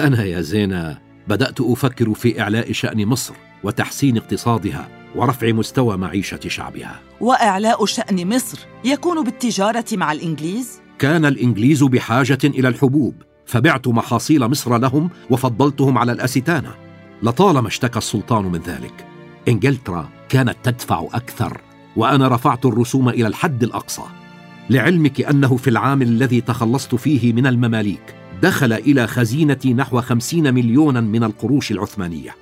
أنا 0.00 0.24
يا 0.24 0.40
زينة 0.40 1.09
بدأت 1.30 1.60
أفكر 1.60 2.14
في 2.14 2.40
إعلاء 2.40 2.72
شأن 2.72 3.06
مصر 3.06 3.34
وتحسين 3.62 4.16
اقتصادها 4.16 4.88
ورفع 5.14 5.52
مستوى 5.52 5.96
معيشة 5.96 6.40
شعبها. 6.46 7.00
وإعلاء 7.20 7.84
شأن 7.84 8.34
مصر 8.34 8.58
يكون 8.84 9.24
بالتجارة 9.24 9.84
مع 9.92 10.12
الإنجليز؟ 10.12 10.80
كان 10.98 11.24
الإنجليز 11.24 11.82
بحاجة 11.82 12.38
إلى 12.44 12.68
الحبوب 12.68 13.14
فبعت 13.46 13.88
محاصيل 13.88 14.48
مصر 14.48 14.78
لهم 14.78 15.10
وفضلتهم 15.30 15.98
على 15.98 16.12
الأستانة. 16.12 16.74
لطالما 17.22 17.68
اشتكى 17.68 17.98
السلطان 17.98 18.44
من 18.44 18.60
ذلك 18.60 19.06
إنجلترا 19.48 20.08
كانت 20.28 20.56
تدفع 20.62 21.08
أكثر 21.12 21.60
وأنا 21.96 22.28
رفعت 22.28 22.66
الرسوم 22.66 23.08
إلى 23.08 23.26
الحد 23.26 23.62
الأقصى. 23.62 24.02
لعلمك 24.70 25.20
أنه 25.20 25.56
في 25.56 25.70
العام 25.70 26.02
الذي 26.02 26.40
تخلصت 26.40 26.94
فيه 26.94 27.32
من 27.32 27.46
المماليك 27.46 28.19
دخل 28.42 28.72
إلى 28.72 29.06
خزينتي 29.06 29.74
نحو 29.74 30.00
خمسين 30.00 30.54
مليونا 30.54 31.00
من 31.00 31.24
القروش 31.24 31.72
العثمانية. 31.72 32.36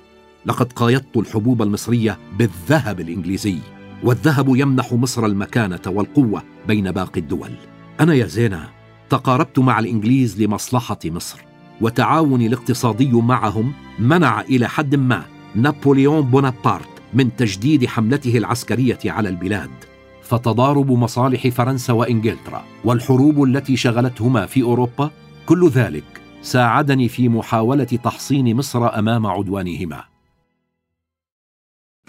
لقد 0.45 0.73
قايضت 0.73 1.17
الحبوب 1.17 1.61
المصرية 1.61 2.17
بالذهب 2.37 2.99
الإنجليزي 2.99 3.57
والذهب 4.03 4.55
يمنح 4.55 4.93
مصر 4.93 5.25
المكانة 5.25 5.81
والقوة 5.87 6.43
بين 6.67 6.91
باقي 6.91 7.19
الدول. 7.21 7.51
أنا 7.99 8.13
يا 8.13 8.25
زينة 8.25 8.69
تقاربت 9.09 9.59
مع 9.59 9.79
الإنجليز 9.79 10.41
لمصلحة 10.41 10.99
مصر 11.05 11.39
وتعاوني 11.81 12.47
الاقتصادي 12.47 13.11
معهم 13.11 13.73
منع 13.99 14.41
إلى 14.41 14.67
حد 14.67 14.95
ما 14.95 15.25
نابليون 15.55 16.21
بونابرت 16.21 16.89
من 17.13 17.35
تجديد 17.35 17.85
حملته 17.85 18.37
العسكرية 18.37 18.99
على 19.05 19.29
البلاد. 19.29 19.69
فتضارب 20.23 20.91
مصالح 20.91 21.47
فرنسا 21.47 21.93
وإنجلترا 21.93 22.63
والحروب 22.83 23.43
التي 23.43 23.77
شغلتهما 23.77 24.45
في 24.45 24.61
أوروبا 24.61 25.11
كل 25.49 25.69
ذلك 25.69 26.21
ساعدني 26.41 27.09
في 27.09 27.29
محاولة 27.29 27.83
تحصين 27.83 28.55
مصر 28.55 28.99
أمام 28.99 29.27
عدوانهما. 29.27 30.03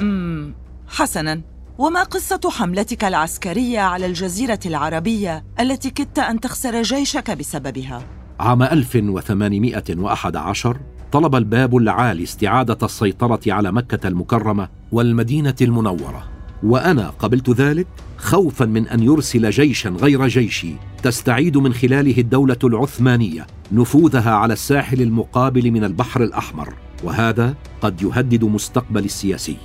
امم 0.01 0.55
حسنا. 0.89 1.41
وما 1.79 2.03
قصة 2.03 2.41
حملتك 2.51 3.05
العسكرية 3.05 3.81
على 3.81 4.07
الجزيرة 4.07 4.59
العربية 4.67 5.45
التي 5.61 5.91
كدت 5.91 6.19
أن 6.19 6.41
تخسر 6.41 6.83
جيشك 6.83 7.31
بسببها؟ 7.31 8.03
عام 8.41 8.63
1811 8.63 10.81
طلب 11.13 11.35
الباب 11.35 11.77
العالي 11.77 12.23
استعادة 12.23 12.79
السيطرة 12.83 13.41
على 13.47 13.73
مكة 13.73 14.09
المكرمة 14.09 14.69
والمدينة 14.93 15.57
المنورة. 15.61 16.30
وأنا 16.63 17.11
قبلت 17.11 17.51
ذلك 17.51 17.87
خوفا 18.17 18.65
من 18.65 18.89
أن 18.89 19.03
يرسل 19.03 19.51
جيشا 19.51 19.89
غير 19.89 20.29
جيشي 20.29 20.75
تستعيد 21.03 21.57
من 21.57 21.73
خلاله 21.75 22.19
الدولة 22.19 22.59
العثمانية 22.65 23.47
نفوذها 23.73 24.31
على 24.31 24.53
الساحل 24.53 25.03
المقابل 25.03 25.71
من 25.71 25.85
البحر 25.85 26.23
الأحمر 26.23 26.75
وهذا 27.05 27.55
قد 27.81 28.03
يهدد 28.03 28.45
مستقبل 28.45 29.05
السياسي. 29.05 29.57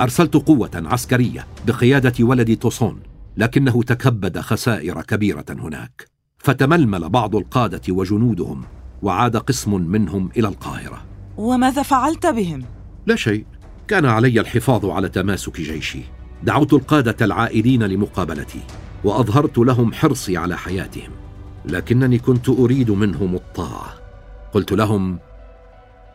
أرسلت 0.00 0.34
قوة 0.34 0.70
عسكرية 0.74 1.46
بقيادة 1.66 2.24
ولد 2.24 2.56
توسون 2.56 3.00
لكنه 3.36 3.82
تكبد 3.82 4.38
خسائر 4.38 5.02
كبيرة 5.02 5.44
هناك. 5.50 6.06
فتململ 6.38 7.08
بعض 7.08 7.36
القادة 7.36 7.82
وجنودهم 7.88 8.64
وعاد 9.02 9.36
قسم 9.36 9.74
منهم 9.74 10.30
إلى 10.36 10.48
القاهرة. 10.48 11.02
وماذا 11.36 11.82
فعلت 11.82 12.26
بهم؟ 12.26 12.64
لا 13.06 13.16
شيء. 13.16 13.44
كان 13.88 14.06
علي 14.06 14.40
الحفاظ 14.40 14.86
على 14.86 15.08
تماسك 15.08 15.60
جيشي. 15.60 16.02
دعوت 16.42 16.72
القادة 16.72 17.24
العائدين 17.24 17.82
لمقابلتي 17.82 18.60
وأظهرت 19.04 19.58
لهم 19.58 19.92
حرصي 19.92 20.36
على 20.36 20.58
حياتهم 20.58 21.10
لكنني 21.64 22.18
كنت 22.18 22.48
أريد 22.48 22.90
منهم 22.90 23.34
الطاعة. 23.34 23.94
قلت 24.52 24.72
لهم 24.72 25.18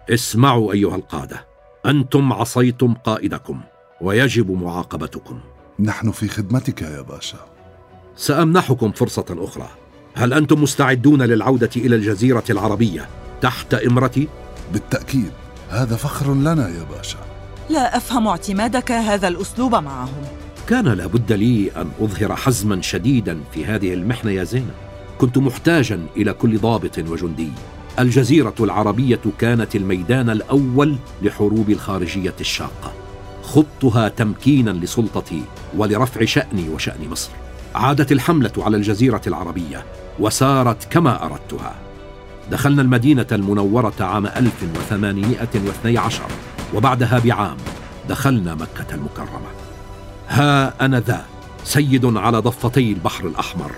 اسمعوا 0.09 0.73
أيها 0.73 0.95
القادة 0.95 1.45
أنتم 1.85 2.33
عصيتم 2.33 2.93
قائدكم 2.93 3.61
ويجب 4.01 4.51
معاقبتكم. 4.51 5.39
نحن 5.79 6.11
في 6.11 6.27
خدمتك 6.27 6.81
يا 6.81 7.01
باشا. 7.01 7.37
سأمنحكم 8.15 8.91
فرصة 8.91 9.25
أخرى. 9.29 9.69
هل 10.13 10.33
أنتم 10.33 10.63
مستعدون 10.63 11.21
للعودة 11.21 11.69
إلى 11.75 11.95
الجزيرة 11.95 12.43
العربية 12.49 13.09
تحت 13.41 13.73
إمرتي؟ 13.73 14.27
بالتأكيد 14.73 15.31
هذا 15.69 15.95
فخر 15.95 16.33
لنا 16.33 16.69
يا 16.69 16.83
باشا. 16.83 17.36
لا 17.69 17.97
أفهم 17.97 18.27
اعتمادك 18.27 18.91
هذا 18.91 19.27
الأسلوب 19.27 19.75
معهم. 19.75 20.23
كان 20.67 20.87
لابد 20.87 21.33
لي 21.33 21.71
أن 21.75 21.89
أظهر 22.01 22.35
حزما 22.35 22.81
شديدا 22.81 23.39
في 23.53 23.65
هذه 23.65 23.93
المحنة 23.93 24.31
يا 24.31 24.43
زينب. 24.43 24.71
كنت 25.17 25.37
محتاجا 25.37 26.05
إلى 26.17 26.33
كل 26.33 26.57
ضابط 26.57 26.97
وجندي. 26.97 27.51
الجزيرة 27.99 28.53
العربية 28.59 29.19
كانت 29.39 29.75
الميدان 29.75 30.29
الأول 30.29 30.95
لحروب 31.21 31.69
الخارجية 31.69 32.33
الشاقة. 32.39 32.93
خضتها 33.43 34.09
تمكينا 34.09 34.71
لسلطتي 34.71 35.41
ولرفع 35.77 36.25
شأني 36.25 36.69
وشأن 36.69 37.09
مصر. 37.11 37.29
عادت 37.75 38.11
الحملة 38.11 38.51
على 38.57 38.77
الجزيرة 38.77 39.21
العربية 39.27 39.85
وسارت 40.19 40.83
كما 40.91 41.25
أردتها. 41.25 41.75
دخلنا 42.51 42.81
المدينة 42.81 43.27
المنورة 43.31 43.93
عام 43.99 44.25
1812 44.27 46.21
وبعدها 46.73 47.19
بعام 47.19 47.57
دخلنا 48.09 48.55
مكة 48.55 48.95
المكرمة. 48.95 49.51
ها 50.27 50.85
أنا 50.85 50.99
ذا 50.99 51.25
سيد 51.63 52.05
على 52.05 52.37
ضفتي 52.37 52.91
البحر 52.91 53.27
الأحمر. 53.27 53.71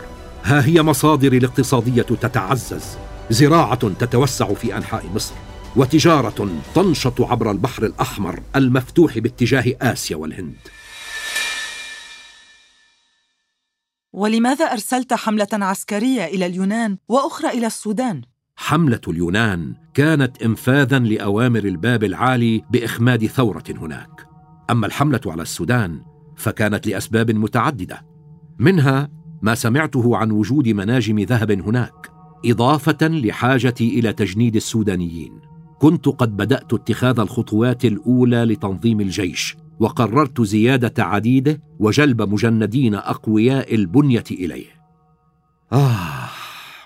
ها 0.43 0.65
هي 0.65 0.81
مصادري 0.81 1.37
الاقتصادية 1.37 2.01
تتعزز. 2.01 2.97
زراعة 3.29 3.89
تتوسع 3.89 4.53
في 4.53 4.77
أنحاء 4.77 5.05
مصر. 5.15 5.33
وتجارة 5.75 6.49
تنشط 6.75 7.21
عبر 7.21 7.51
البحر 7.51 7.85
الأحمر 7.85 8.39
المفتوح 8.55 9.17
باتجاه 9.17 9.75
آسيا 9.81 10.15
والهند. 10.15 10.57
ولماذا 14.13 14.65
أرسلت 14.65 15.13
حملة 15.13 15.47
عسكرية 15.53 16.25
إلى 16.25 16.45
اليونان 16.45 16.97
وأخرى 17.07 17.49
إلى 17.49 17.67
السودان؟ 17.67 18.21
حملة 18.61 19.01
اليونان 19.07 19.73
كانت 19.93 20.43
انفاذا 20.43 20.99
لأوامر 20.99 21.65
الباب 21.65 22.03
العالي 22.03 22.61
بإخماد 22.71 23.25
ثورة 23.25 23.63
هناك. 23.69 24.27
أما 24.69 24.87
الحملة 24.87 25.19
على 25.25 25.41
السودان 25.41 26.01
فكانت 26.35 26.87
لأسباب 26.87 27.31
متعددة. 27.31 28.05
منها 28.59 29.09
ما 29.41 29.55
سمعته 29.55 30.17
عن 30.17 30.31
وجود 30.31 30.67
مناجم 30.67 31.19
ذهب 31.19 31.51
هناك 31.51 32.09
إضافة 32.45 33.07
لحاجتي 33.07 33.99
إلى 33.99 34.13
تجنيد 34.13 34.55
السودانيين. 34.55 35.41
كنت 35.79 36.07
قد 36.07 36.37
بدأت 36.37 36.73
اتخاذ 36.73 37.19
الخطوات 37.19 37.85
الأولى 37.85 38.45
لتنظيم 38.45 39.01
الجيش 39.01 39.57
وقررت 39.79 40.41
زيادة 40.41 41.03
عديده 41.03 41.61
وجلب 41.79 42.21
مجندين 42.21 42.95
أقوياء 42.95 43.75
البنية 43.75 44.23
إليه. 44.31 44.67
آه. 45.73 46.18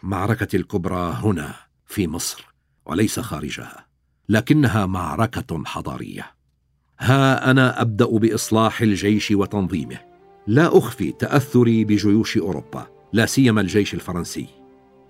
معركتي 0.03 0.57
الكبرى 0.57 1.17
هنا 1.23 1.53
في 1.85 2.07
مصر 2.07 2.53
وليس 2.85 3.19
خارجها 3.19 3.85
لكنها 4.29 4.85
معركة 4.85 5.63
حضارية. 5.65 6.25
ها 6.99 7.51
أنا 7.51 7.81
أبدأ 7.81 8.05
بإصلاح 8.05 8.81
الجيش 8.81 9.31
وتنظيمه. 9.31 9.97
لا 10.47 10.77
أخفي 10.77 11.11
تأثري 11.11 11.83
بجيوش 11.83 12.37
أوروبا 12.37 12.87
لا 13.13 13.25
سيما 13.25 13.61
الجيش 13.61 13.93
الفرنسي. 13.93 14.47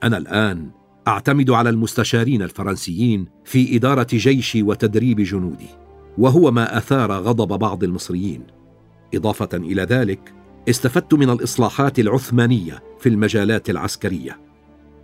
أنا 0.03 0.17
الآن 0.17 0.71
أعتمد 1.07 1.49
على 1.49 1.69
المستشارين 1.69 2.41
الفرنسيين 2.41 3.27
في 3.45 3.75
إدارة 3.75 4.07
جيشي 4.11 4.63
وتدريب 4.63 5.21
جنودي 5.21 5.69
وهو 6.17 6.51
ما 6.51 6.77
أثار 6.77 7.11
غضب 7.11 7.59
بعض 7.59 7.83
المصريين. 7.83 8.43
إضافة 9.15 9.49
إلى 9.53 9.81
ذلك 9.83 10.33
استفدت 10.69 11.13
من 11.13 11.29
الإصلاحات 11.29 11.99
العثمانية 11.99 12.83
في 12.99 13.09
المجالات 13.09 13.69
العسكرية. 13.69 14.52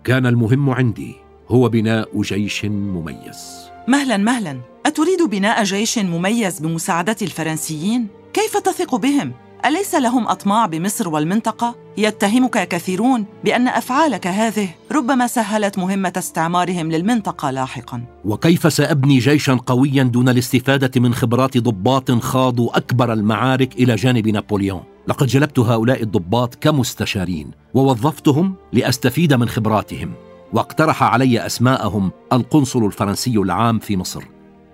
كان 0.04 0.26
المهم 0.26 0.70
عندي 0.70 1.16
هو 1.50 1.70
بناء 1.70 2.22
جيش 2.22 2.66
مميز. 2.66 3.70
مهلا 3.88 4.18
مهلا. 4.18 4.58
أتريد 4.86 5.22
بناء 5.22 5.64
جيش 5.64 5.98
مميز 5.98 6.60
بمساعدة 6.60 7.16
الفرنسيين؟ 7.22 8.08
كيف 8.34 8.58
تثق 8.58 8.96
بهم؟ 8.96 9.32
أليس 9.66 9.96
لهم 9.96 10.28
أطماع 10.28 10.66
بمصر 10.66 11.10
والمنطقة؟ 11.10 11.76
يتهمك 11.98 12.68
كثيرون 12.68 13.26
بأن 13.44 13.68
أفعالك 13.68 14.28
هذه 14.28 14.70
ربما 14.92 15.28
سهلت 15.28 15.78
مهمة 15.78 16.14
استعمارهم 16.18 16.92
للمنطقة 16.92 17.52
لاحقا. 17.52 18.04
وكيف 18.26 18.74
سأبني 18.74 19.20
جيشا 19.20 19.54
قويا 19.54 20.04
دون 20.04 20.30
الاستفادة 20.30 21.02
من 21.02 21.14
خبرات 21.14 21.58
ضباط 21.58 22.12
خاضوا 22.12 22.78
أكبر 22.78 23.14
المعارك 23.14 23.76
إلى 23.76 23.96
جانب 23.96 24.28
نابليون؟ 24.28 24.84
لقد 25.10 25.28
جلبت 25.28 25.60
هؤلاء 25.60 26.04
الضباط 26.04 26.56
كمستشارين 26.56 27.52
ووظفتهم 27.74 28.56
لأستفيد 28.74 29.34
من 29.34 29.50
خبراتهم 29.50 30.14
واقترح 30.54 31.04
علي 31.04 31.46
أسماءهم 31.46 32.12
القنصل 32.34 32.86
الفرنسي 32.86 33.38
العام 33.38 33.80
في 33.80 33.98
مصر. 33.98 34.24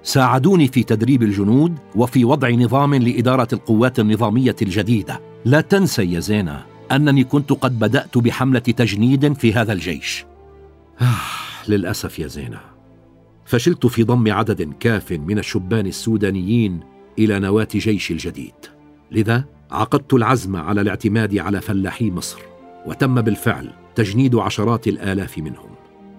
ساعدوني 0.03 0.67
في 0.67 0.83
تدريب 0.83 1.23
الجنود 1.23 1.77
وفي 1.95 2.25
وضع 2.25 2.49
نظام 2.49 2.95
لإدارة 2.95 3.47
القوات 3.53 3.99
النظامية 3.99 4.55
الجديدة. 4.61 5.21
لا 5.45 5.61
تنسى 5.61 6.13
يا 6.13 6.19
زينة 6.19 6.65
أنني 6.91 7.23
كنت 7.23 7.53
قد 7.53 7.79
بدأت 7.79 8.17
بحملة 8.17 8.59
تجنيد 8.59 9.33
في 9.33 9.53
هذا 9.53 9.73
الجيش. 9.73 10.25
آه 11.01 11.67
للأسف 11.67 12.19
يا 12.19 12.27
زينة. 12.27 12.59
فشلت 13.45 13.85
في 13.85 14.03
ضم 14.03 14.31
عدد 14.31 14.73
كاف 14.79 15.11
من 15.11 15.39
الشبان 15.39 15.87
السودانيين 15.87 16.79
إلى 17.19 17.39
نواة 17.39 17.67
جيشي 17.75 18.13
الجديد. 18.13 18.53
لذا؟ 19.11 19.54
عقدت 19.71 20.13
العزم 20.13 20.55
على 20.55 20.81
الاعتماد 20.81 21.37
على 21.37 21.61
فلاحي 21.61 22.11
مصر 22.11 22.39
وتم 22.85 23.21
بالفعل 23.21 23.73
تجنيد 23.95 24.35
عشرات 24.35 24.87
الآلاف 24.87 25.37
منهم. 25.37 25.69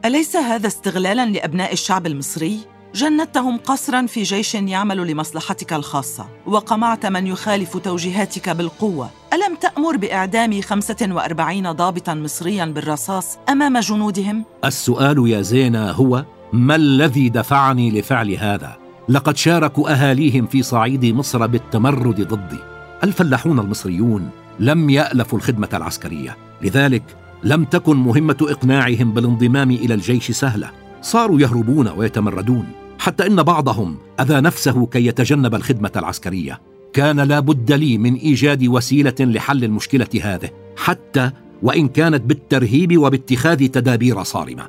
أليس 0.05 0.37
هذا 0.37 0.67
استغلالا 0.67 1.27
لأبناء 1.27 1.73
الشعب 1.73 2.07
المصري؟ 2.07 2.59
جندتهم 2.95 3.59
قصرا 3.59 4.07
في 4.07 4.23
جيش 4.23 4.55
يعمل 4.55 5.07
لمصلحتك 5.11 5.73
الخاصة 5.73 6.27
وقمعت 6.47 7.07
من 7.07 7.27
يخالف 7.27 7.77
توجيهاتك 7.77 8.49
بالقوة. 8.49 9.11
ألم 9.33 9.57
تأمر 9.57 9.97
بإعدام 9.97 10.61
45 10.61 11.73
ضابطا 11.73 12.15
مصريا 12.15 12.65
بالرصاص 12.65 13.39
أمام 13.49 13.79
جنودهم؟ 13.79 14.45
السؤال 14.65 15.29
يا 15.29 15.43
زينة 15.43 15.91
هو 15.91 16.25
ما 16.53 16.77
الذي 16.77 17.29
دفعني 17.29 17.91
لفعل 17.91 18.31
هذا؟ 18.31 18.77
لقد 19.09 19.37
شاركوا 19.37 19.91
أهاليهم 19.91 20.47
في 20.47 20.63
صعيد 20.63 21.05
مصر 21.05 21.47
بالتمرد 21.47 22.29
ضدي. 22.29 22.76
الفلاحون 23.05 23.59
المصريون 23.59 24.31
لم 24.61 24.91
يألفوا 24.91 25.39
الخدمة 25.39 25.69
العسكرية 25.75 26.37
لذلك 26.63 27.03
لم 27.45 27.65
تكن 27.65 27.97
مهمة 27.97 28.37
إقناعهم 28.43 29.13
بالانضمام 29.13 29.71
إلى 29.71 29.95
الجيش 29.95 30.31
سهلة. 30.31 30.71
صاروا 31.03 31.41
يهربون 31.41 31.89
ويتمردون 31.89 32.67
حتى 32.99 33.27
إن 33.27 33.43
بعضهم 33.43 33.97
أذى 34.21 34.41
نفسه 34.41 34.87
كي 34.87 35.07
يتجنب 35.07 35.55
الخدمة 35.55 35.93
العسكرية. 35.97 36.61
كان 36.93 37.21
لا 37.21 37.41
بد 37.41 37.73
لي 37.73 37.99
من 37.99 38.15
إيجاد 38.15 38.67
وسيلة 38.67 39.15
لحل 39.21 39.65
المشكلة 39.65 40.09
هذه 40.23 40.51
حتى 40.77 41.31
وإن 41.63 41.89
كانت 41.89 42.23
بالترهيب 42.23 42.99
وباتخاذ 42.99 43.67
تدابير 43.67 44.23
صارمة. 44.23 44.69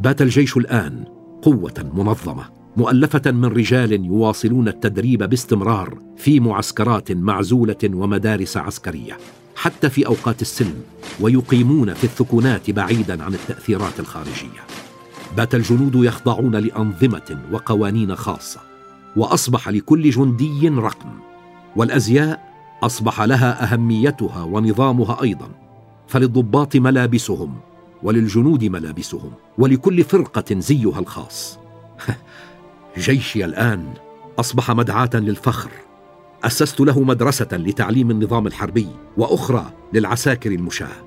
بات 0.00 0.22
الجيش 0.22 0.56
الآن 0.56 1.04
قوة 1.42 1.90
منظمة. 1.94 2.63
مؤلفة 2.76 3.30
من 3.30 3.44
رجال 3.44 4.04
يواصلون 4.06 4.68
التدريب 4.68 5.22
باستمرار 5.22 5.98
في 6.16 6.40
معسكرات 6.40 7.12
معزولة 7.12 7.76
ومدارس 7.84 8.56
عسكرية 8.56 9.18
حتى 9.56 9.90
في 9.90 10.06
أوقات 10.06 10.42
السلم 10.42 10.82
ويقيمون 11.20 11.94
في 11.94 12.04
الثكنات 12.04 12.70
بعيدا 12.70 13.24
عن 13.24 13.34
التأثيرات 13.34 14.00
الخارجية. 14.00 14.60
بات 15.36 15.54
الجنود 15.54 15.94
يخضعون 15.94 16.56
لأنظمة 16.56 17.38
وقوانين 17.52 18.16
خاصة 18.16 18.60
وأصبح 19.16 19.68
لكل 19.68 20.10
جندي 20.10 20.68
رقم 20.68 21.10
والأزياء 21.76 22.54
أصبح 22.82 23.20
لها 23.22 23.72
أهميتها 23.72 24.42
ونظامها 24.42 25.22
أيضا. 25.22 25.48
فللضباط 26.08 26.76
ملابسهم 26.76 27.54
وللجنود 28.02 28.64
ملابسهم 28.64 29.32
ولكل 29.58 30.04
فرقة 30.04 30.60
زيها 30.60 30.98
الخاص. 30.98 31.58
جيشي 32.98 33.44
الآن 33.44 33.94
أصبح 34.38 34.70
مدعاة 34.70 35.10
للفخر. 35.14 35.70
أسست 36.44 36.80
له 36.80 37.00
مدرسة 37.00 37.48
لتعليم 37.52 38.10
النظام 38.10 38.46
الحربي 38.46 38.88
وأخرى 39.16 39.72
للعساكر 39.92 40.52
المشاة. 40.52 41.04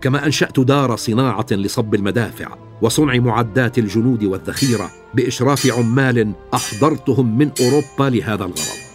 كما 0.00 0.26
أنشأت 0.26 0.60
دار 0.60 0.96
صناعة 0.96 1.46
لصب 1.50 1.94
المدافع 1.94 2.48
وصنع 2.82 3.18
معدات 3.18 3.78
الجنود 3.78 4.24
والذخيرة 4.24 4.90
بإشراف 5.14 5.66
عمال 5.78 6.32
أحضرتهم 6.54 7.38
من 7.38 7.50
أوروبا 7.60 8.16
لهذا 8.16 8.44
الغرض. 8.44 8.86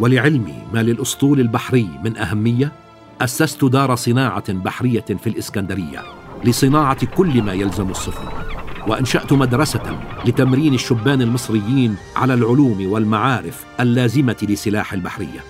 ولعلمي 0.00 0.54
ما 0.74 0.82
للأسطول 0.82 1.40
البحري 1.40 1.88
من 2.04 2.16
أهمية 2.16 2.72
أسست 3.20 3.64
دار 3.64 3.94
صناعة 3.94 4.52
بحرية 4.52 5.04
في 5.22 5.26
الإسكندرية 5.26 6.02
لصناعة 6.44 7.06
كل 7.06 7.42
ما 7.42 7.52
يلزم 7.52 7.90
السفن. 7.90 8.55
وأنشأت 8.88 9.32
مدرسة 9.32 10.00
لتمرين 10.26 10.74
الشبان 10.74 11.22
المصريين 11.22 11.96
على 12.16 12.34
العلوم 12.34 12.92
والمعارف 12.92 13.64
اللازمة 13.80 14.36
لسلاح 14.42 14.92
البحرية 14.92 15.44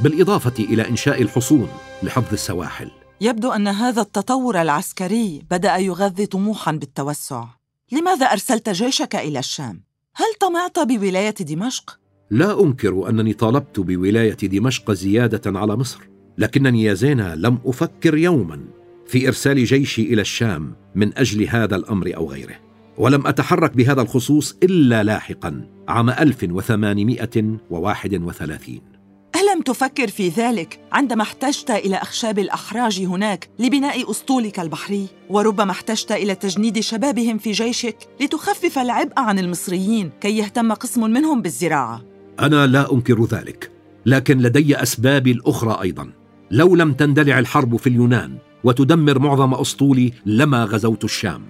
بالإضافة 0.00 0.64
إلى 0.64 0.88
إنشاء 0.88 1.22
الحصون 1.22 1.68
لحفظ 2.02 2.32
السواحل. 2.32 2.90
يبدو 3.20 3.50
أن 3.50 3.68
هذا 3.68 4.02
التطور 4.02 4.62
العسكري 4.62 5.42
بدأ 5.50 5.76
يغذي 5.76 6.26
طموحا 6.26 6.72
بالتوسع. 6.72 7.44
لماذا 7.92 8.26
أرسلت 8.26 8.68
جيشك 8.68 9.16
إلى 9.16 9.38
الشام؟ 9.38 9.82
هل 10.14 10.34
طمعت 10.40 10.78
بولاية 10.78 11.34
دمشق؟ 11.40 11.98
لا 12.30 12.62
أنكر 12.62 13.08
أنني 13.08 13.32
طالبت 13.32 13.80
بولاية 13.80 14.36
دمشق 14.42 14.90
زيادة 14.90 15.58
على 15.58 15.76
مصر 15.76 16.00
لكنني 16.38 16.82
يا 16.82 16.94
زينة 16.94 17.34
لم 17.34 17.58
أفكر 17.66 18.16
يوما 18.16 18.60
في 19.06 19.28
إرسال 19.28 19.64
جيشي 19.64 20.02
إلى 20.02 20.20
الشام 20.20 20.74
من 20.94 21.18
أجل 21.18 21.48
هذا 21.48 21.76
الأمر 21.76 22.16
أو 22.16 22.30
غيره. 22.30 22.71
ولم 22.98 23.26
أتحرك 23.26 23.76
بهذا 23.76 24.02
الخصوص 24.02 24.56
إلا 24.62 25.02
لاحقا 25.02 25.68
عام 25.88 26.10
1831 26.10 28.92
ألم 29.36 29.62
تفكر 29.62 30.08
في 30.08 30.28
ذلك 30.28 30.80
عندما 30.92 31.22
احتجت 31.22 31.70
إلى 31.70 31.96
أخشاب 31.96 32.38
الأحراج 32.38 33.00
هناك 33.00 33.48
لبناء 33.58 34.10
أسطولك 34.10 34.60
البحري؟ 34.60 35.06
وربما 35.30 35.70
احتجت 35.70 36.12
إلى 36.12 36.34
تجنيد 36.34 36.80
شبابهم 36.80 37.38
في 37.38 37.50
جيشك 37.50 37.96
لتخفف 38.20 38.78
العبء 38.78 39.12
عن 39.16 39.38
المصريين 39.38 40.10
كي 40.20 40.38
يهتم 40.38 40.72
قسم 40.72 41.10
منهم 41.10 41.42
بالزراعة. 41.42 42.02
أنا 42.40 42.66
لا 42.66 42.92
أنكر 42.92 43.24
ذلك، 43.24 43.70
لكن 44.06 44.38
لدي 44.38 44.82
أسبابي 44.82 45.32
الأخرى 45.32 45.82
أيضا. 45.82 46.10
لو 46.50 46.76
لم 46.76 46.92
تندلع 46.92 47.38
الحرب 47.38 47.76
في 47.76 47.86
اليونان 47.86 48.38
وتدمر 48.64 49.18
معظم 49.18 49.54
أسطولي 49.54 50.12
لما 50.26 50.64
غزوت 50.64 51.04
الشام. 51.04 51.42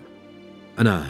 أنا 0.78 1.04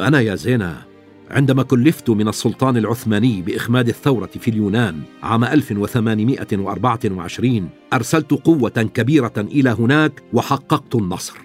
أنا 0.00 0.20
يا 0.20 0.34
زينة 0.34 0.82
عندما 1.30 1.62
كلفت 1.62 2.10
من 2.10 2.28
السلطان 2.28 2.76
العثماني 2.76 3.42
بإخماد 3.42 3.88
الثورة 3.88 4.26
في 4.26 4.48
اليونان 4.48 5.00
عام 5.22 5.44
1824 5.44 7.68
أرسلت 7.92 8.30
قوة 8.30 8.90
كبيرة 8.94 9.32
إلى 9.38 9.70
هناك 9.70 10.22
وحققت 10.32 10.94
النصر. 10.94 11.38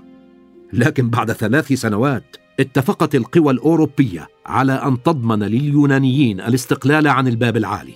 لكن 0.74 1.10
بعد 1.10 1.32
ثلاث 1.32 1.74
سنوات 1.74 2.36
اتفقت 2.60 3.16
القوى 3.16 3.54
الأوروبية 3.54 4.28
على 4.46 4.74
أن 4.74 5.04
تضمن 5.04 5.44
لليونانيين 5.44 6.42
الاستقلال 6.42 7.08
عن 7.08 7.28
الباب 7.28 7.58
العالي. 7.58 7.94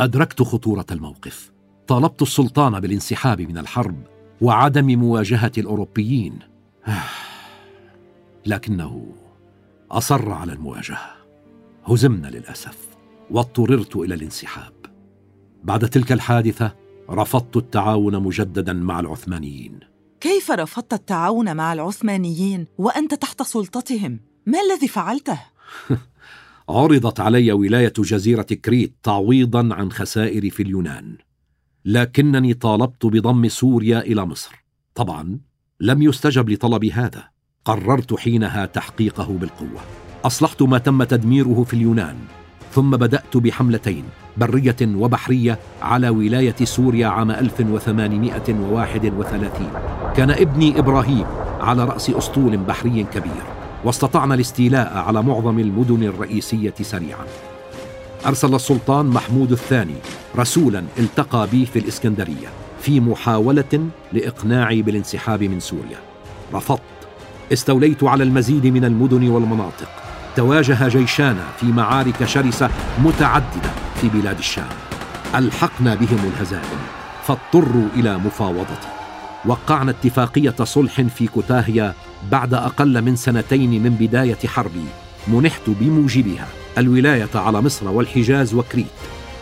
أدركت 0.00 0.42
خطورة 0.42 0.86
الموقف. 0.90 1.50
طالبت 1.86 2.22
السلطان 2.22 2.80
بالانسحاب 2.80 3.40
من 3.40 3.58
الحرب 3.58 3.96
وعدم 4.40 4.98
مواجهة 4.98 5.52
الأوروبيين. 5.58 6.38
لكنه 8.46 9.06
أصر 9.90 10.32
على 10.32 10.52
المواجهة. 10.52 11.16
هزمنا 11.84 12.28
للأسف 12.28 12.88
واضطررت 13.30 13.96
إلى 13.96 14.14
الانسحاب. 14.14 14.72
بعد 15.64 15.88
تلك 15.88 16.12
الحادثة 16.12 16.74
رفضت 17.10 17.56
التعاون 17.56 18.22
مجددا 18.22 18.72
مع 18.72 19.00
العثمانيين. 19.00 19.80
كيف 20.20 20.50
رفضت 20.50 20.92
التعاون 20.92 21.56
مع 21.56 21.72
العثمانيين 21.72 22.66
وأنت 22.78 23.14
تحت 23.14 23.42
سلطتهم؟ 23.42 24.20
ما 24.46 24.58
الذي 24.60 24.88
فعلته؟ 24.88 25.40
عرضت 26.68 27.20
علي 27.20 27.52
ولاية 27.52 27.92
جزيرة 27.98 28.42
كريت 28.42 28.96
تعويضا 29.02 29.74
عن 29.74 29.92
خسائري 29.92 30.50
في 30.50 30.62
اليونان. 30.62 31.18
لكنني 31.84 32.54
طالبت 32.54 33.06
بضم 33.06 33.48
سوريا 33.48 34.00
إلى 34.00 34.26
مصر. 34.26 34.64
طبعا 34.94 35.40
لم 35.80 36.02
يستجب 36.02 36.50
لطلبي 36.50 36.92
هذا. 36.92 37.37
قررت 37.68 38.14
حينها 38.14 38.66
تحقيقه 38.66 39.36
بالقوة. 39.40 39.80
أصلحت 40.24 40.62
ما 40.62 40.78
تم 40.78 41.02
تدميره 41.02 41.64
في 41.68 41.74
اليونان 41.74 42.16
ثم 42.74 42.90
بدأت 42.90 43.36
بحملتين 43.36 44.04
برية 44.36 44.76
وبحرية 44.82 45.58
على 45.82 46.08
ولاية 46.08 46.54
سوريا 46.64 47.06
عام 47.06 47.30
1831 47.30 49.70
كان 50.16 50.30
ابني 50.30 50.78
إبراهيم 50.78 51.24
على 51.60 51.84
رأس 51.84 52.10
أسطول 52.10 52.56
بحري 52.56 53.06
كبير 53.12 53.42
واستطعنا 53.84 54.34
الاستيلاء 54.34 54.96
على 54.96 55.22
معظم 55.22 55.58
المدن 55.58 56.02
الرئيسية 56.02 56.74
سريعا. 56.82 57.24
أرسل 58.26 58.54
السلطان 58.54 59.06
محمود 59.06 59.52
الثاني 59.52 59.96
رسولا 60.36 60.84
التقى 60.98 61.48
بي 61.52 61.66
في 61.66 61.78
الإسكندرية 61.78 62.48
في 62.80 63.00
محاولة 63.00 63.88
لإقناعي 64.12 64.82
بالانسحاب 64.82 65.42
من 65.42 65.60
سوريا. 65.60 65.98
رفضت 66.54 66.97
استوليت 67.52 68.04
على 68.04 68.24
المزيد 68.24 68.66
من 68.66 68.84
المدن 68.84 69.28
والمناطق. 69.28 69.88
تواجه 70.36 70.88
جيشانا 70.88 71.44
في 71.60 71.66
معارك 71.66 72.24
شرسة 72.24 72.70
متعددة 72.98 73.70
في 74.00 74.08
بلاد 74.08 74.38
الشام. 74.38 74.68
ألحقنا 75.34 75.94
بهم 75.94 76.32
الهزائم 76.34 76.78
فاضطروا 77.24 77.88
إلى 77.96 78.18
مفاوضتي 78.18 78.88
وقعنا 79.44 79.90
اتفاقية 79.90 80.54
صلح 80.62 81.00
في 81.00 81.26
كوتاهيا 81.26 81.94
بعد 82.30 82.54
أقل 82.54 83.02
من 83.02 83.16
سنتين 83.16 83.82
من 83.82 83.90
بداية 83.90 84.38
حربي 84.46 84.84
منحت 85.28 85.62
بموجبها 85.66 86.46
الولاية 86.78 87.28
على 87.34 87.60
مصر 87.62 87.88
والحجاز 87.88 88.54
وكريت. 88.54 88.86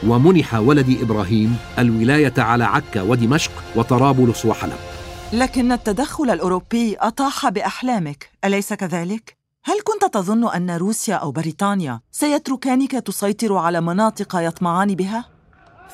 ومنح 0.06 0.54
ولدي 0.54 1.02
إبراهيم 1.02 1.56
الولاية 1.78 2.34
على 2.38 2.64
عكا 2.64 3.02
ودمشق 3.02 3.50
وطرابلس 3.76 4.44
وحلب. 4.44 4.95
لكن 5.32 5.72
التدخل 5.72 6.30
الأوروبي 6.30 6.96
أطاح 6.96 7.48
بأحلامك. 7.48 8.30
أليس 8.44 8.72
كذلك؟ 8.72 9.36
هل 9.64 9.74
كنت 9.84 10.14
تظن 10.14 10.48
أن 10.48 10.70
روسيا 10.70 11.14
أو 11.14 11.32
بريطانيا 11.32 12.00
سيتركانك 12.10 12.92
تسيطر 12.92 13.56
على 13.56 13.80
مناطق 13.80 14.36
يطمعان 14.36 14.94
بها؟ 14.94 15.24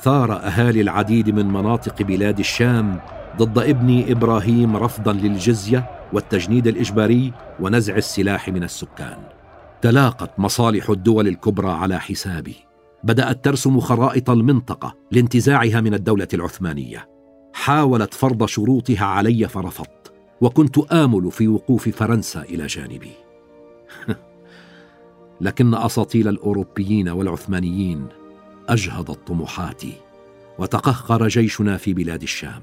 ثار 0.01 0.33
أهالي 0.33 0.81
العديد 0.81 1.29
من 1.29 1.47
مناطق 1.47 2.01
بلاد 2.01 2.39
الشام 2.39 2.99
ضد 3.37 3.57
ابني 3.57 4.11
إبراهيم 4.11 4.77
رفضا 4.77 5.13
للجزية 5.13 5.89
والتجنيد 6.13 6.67
الإجباري 6.67 7.33
ونزع 7.59 7.95
السلاح 7.95 8.49
من 8.49 8.63
السكان. 8.63 9.17
تلاقت 9.81 10.39
مصالح 10.39 10.89
الدول 10.89 11.27
الكبرى 11.27 11.71
على 11.71 11.99
حسابي. 11.99 12.55
بدأت 13.03 13.45
ترسم 13.45 13.79
خرائط 13.79 14.29
المنطقة 14.29 14.95
لانتزاعها 15.11 15.81
من 15.81 15.93
الدولة 15.93 16.27
العثمانية. 16.33 17.12
حاولت 17.53 18.13
فرض 18.13 18.45
شروطها 18.45 19.05
علي 19.05 19.47
فرفضت 19.47 20.13
وكنت 20.41 20.77
آمل 20.77 21.31
في 21.31 21.47
وقوف 21.47 21.89
فرنسا 21.89 22.41
إلى 22.41 22.67
جانبي. 22.67 23.11
لكن 25.41 25.75
أساطيل 25.75 26.27
الأوروبيين 26.27 27.09
والعثمانيين 27.09 28.07
أجهضت 28.69 29.27
طموحاتي 29.27 29.93
وتقهقر 30.59 31.27
جيشنا 31.27 31.77
في 31.77 31.93
بلاد 31.93 32.21
الشام. 32.21 32.61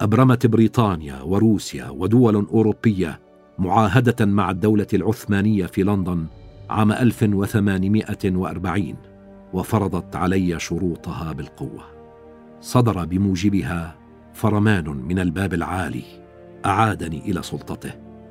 أبرمت 0.00 0.46
بريطانيا 0.46 1.22
وروسيا 1.22 1.90
ودول 1.90 2.34
أوروبية 2.34 3.20
معاهدة 3.58 4.26
مع 4.26 4.50
الدولة 4.50 4.86
العثمانية 4.94 5.66
في 5.66 5.82
لندن 5.82 6.26
عام 6.70 6.92
1840 6.92 8.94
وفرضت 9.52 10.16
علي 10.16 10.60
شروطها 10.60 11.32
بالقوة. 11.32 11.84
صدر 12.60 13.04
بموجبها 13.04 14.03
فرمان 14.34 14.88
من 14.88 15.18
الباب 15.18 15.54
العالي 15.54 16.02
أعادني 16.66 17.18
إلى 17.18 17.42
سلطته 17.42 17.90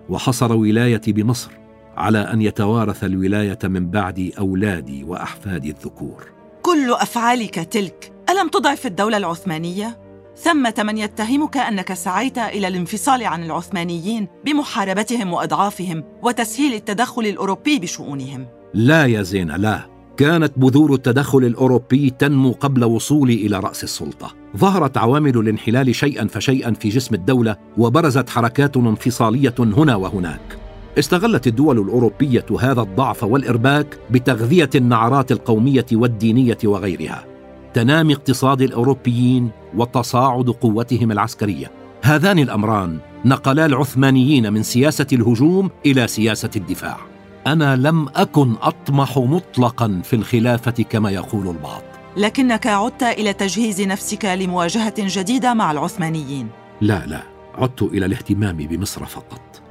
وحصر 0.10 0.54
ولايتي 0.54 1.12
بمصر 1.12 1.52
على 1.98 2.20
أن 2.20 2.42
يتوارث 2.42 3.04
الولاية 3.04 3.60
من 3.64 3.90
بعدي 3.90 4.34
أولادي 4.40 5.04
وأحفادي 5.04 5.70
الذكور. 5.70 6.32
كل 6.62 6.94
أفعالك 6.94 7.56
تلك 7.56 8.14
ألم 8.30 8.48
تضعف 8.48 8.86
الدولة 8.86 9.18
العثمانية؟ 9.18 10.00
ثمة 10.38 10.74
من 10.78 10.98
يتهمك 10.98 11.58
أنك 11.58 11.94
سعيت 11.94 12.38
إلى 12.38 12.68
الانفصال 12.68 13.24
عن 13.24 13.44
العثمانيين 13.44 14.28
بمحاربتهم 14.46 15.34
وأضعافهم 15.34 16.04
وتسهيل 16.22 16.74
التدخل 16.74 17.26
الأوروبي 17.26 17.80
بشؤونهم. 17.80 18.48
لا 18.74 19.06
يا 19.06 19.22
زين 19.22 19.52
لا. 19.52 19.93
كانت 20.18 20.54
بذور 20.58 20.94
التدخل 20.94 21.38
الأوروبي 21.38 22.10
تنمو 22.10 22.52
قبل 22.52 22.84
وصولي 22.84 23.34
إلى 23.34 23.60
رأس 23.60 23.84
السلطة. 23.84 24.36
ظهرت 24.58 24.98
عوامل 24.98 25.38
الانحلال 25.38 25.96
شيئا 25.96 26.28
فشيئا 26.28 26.74
في 26.74 26.90
جسم 26.90 27.16
الدولة 27.16 27.56
وبرزت 27.78 28.30
حركات 28.30 28.78
انفصالية 28.78 29.56
هنا 29.60 29.96
وهناك. 29.96 30.58
استغلت 31.00 31.48
الدول 31.48 31.80
الأوروبية 31.80 32.46
هذا 32.60 32.82
الضعف 32.82 33.24
والإرباك 33.24 34.00
بتغذية 34.12 34.70
النعرات 34.76 35.32
القومية 35.32 35.86
والدينية 35.94 36.58
وغيرها. 36.64 37.26
تنامي 37.74 38.14
اقتصاد 38.14 38.62
الأوروبيين 38.62 39.50
وتصاعد 39.78 40.50
قوتهم 40.50 41.12
العسكرية. 41.12 41.72
هذان 42.02 42.40
الأمران 42.40 43.00
نقلا 43.26 43.66
العثمانيين 43.66 44.54
من 44.54 44.64
سياسة 44.64 45.08
الهجوم 45.14 45.70
إلى 45.86 46.08
سياسة 46.08 46.50
الدفاع. 46.56 47.13
أنا 47.48 47.76
لم 47.76 48.08
أكن 48.16 48.56
أطمح 48.62 49.18
مطلقا 49.18 50.02
في 50.04 50.16
الخلافة 50.16 50.72
كما 50.72 51.12
يقول 51.12 51.48
البعض. 51.48 51.82
لكنك 52.18 52.68
عدت 52.68 53.04
إلى 53.04 53.34
تجهيز 53.34 53.82
نفسك 53.82 54.26
لمواجهة 54.26 54.94
جديدة 54.98 55.54
مع 55.54 55.72
العثمانيين. 55.72 56.48
لا 56.82 57.06
لا 57.06 57.22
عدت 57.56 57.82
إلى 57.82 58.06
الاهتمام 58.06 58.58
بمصر 58.58 59.06
فقط. 59.06 59.62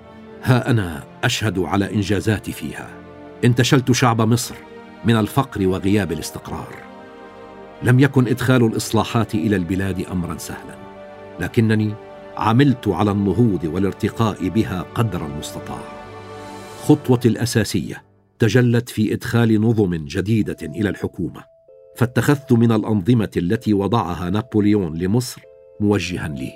ها 0.44 0.70
أنا 0.70 1.04
أشهد 1.24 1.58
على 1.58 1.94
إنجازاتي 1.94 2.52
فيها. 2.52 2.88
انتشلت 3.44 3.92
شعب 3.92 4.20
مصر 4.20 4.54
من 5.04 5.16
الفقر 5.16 5.66
وغياب 5.66 6.12
الاستقرار. 6.12 6.74
لم 7.82 8.00
يكن 8.00 8.28
إدخال 8.28 8.64
الإصلاحات 8.64 9.34
إلى 9.34 9.56
البلاد 9.56 10.06
امرا 10.12 10.38
سهلا. 10.38 10.76
لكنني 11.40 11.94
عملت 12.36 12.88
على 12.88 13.10
النهوض 13.10 13.64
والارتقاء 13.64 14.48
بها 14.48 14.84
قدر 14.94 15.26
المستطاع 15.26 15.80
خطوتي 16.82 17.28
الأساسية 17.28 18.02
تجلت 18.38 18.88
في 18.88 19.12
إدخال 19.14 19.60
نظم 19.60 19.94
جديدة 19.94 20.56
إلى 20.62 20.88
الحكومة 20.88 21.44
فاتخذت 21.96 22.52
من 22.52 22.72
الأنظمة 22.72 23.30
التي 23.36 23.74
وضعها 23.74 24.30
نابليون 24.30 24.98
لمصر 24.98 25.42
موجها 25.80 26.28
لي. 26.28 26.52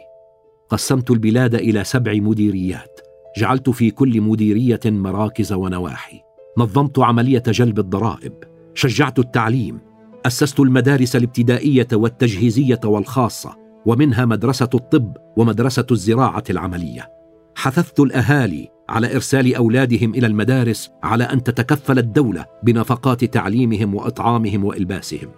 قسمت 0.69 1.11
البلاد 1.11 1.55
إلى 1.55 1.85
سبع 1.85 2.15
مديريات 2.15 3.01
جعلت 3.37 3.71
في 3.71 3.91
كل 3.91 4.21
مديرية 4.21 4.81
مراكز 4.87 5.53
ونواحي. 5.53 6.21
نظمت 6.59 6.99
عملية 6.99 7.43
جلب 7.49 7.79
الضرائب 7.79 8.33
شجعت 8.75 9.19
التعليم 9.19 9.81
أسست 10.27 10.61
المدارس 10.61 11.17
الابتدائية 11.17 11.89
والتجهيزية 11.93 12.81
والخاصة 12.85 13.57
ومنها 13.87 14.25
مدرسة 14.25 14.71
الطب 14.75 15.17
ومدرسة 15.37 15.87
الزراعة 15.91 16.45
العملية. 16.51 17.09
حثثت 17.57 18.01
الأهالي 18.01 18.76
على 18.89 19.15
إرسال 19.15 19.55
أولادهم 19.55 20.15
إلى 20.15 20.27
المدارس 20.27 20.91
على 21.03 21.25
أن 21.25 21.43
تتكفل 21.43 21.99
الدولة 21.99 22.47
بنفقات 22.63 23.25
تعليمهم 23.25 23.95
وإطعامهم 23.95 24.65
وإلباسهم. 24.65 25.29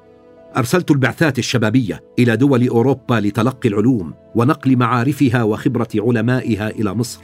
أرسلت 0.57 0.91
البعثات 0.91 1.39
الشبابية 1.39 2.01
إلى 2.19 2.37
دول 2.37 2.69
أوروبا 2.69 3.15
لتلقي 3.15 3.69
العلوم 3.69 4.15
ونقل 4.35 4.77
معارفها 4.77 5.43
وخبرة 5.43 5.89
علمائها 5.95 6.71
إلى 6.71 6.95
مصر. 6.95 7.21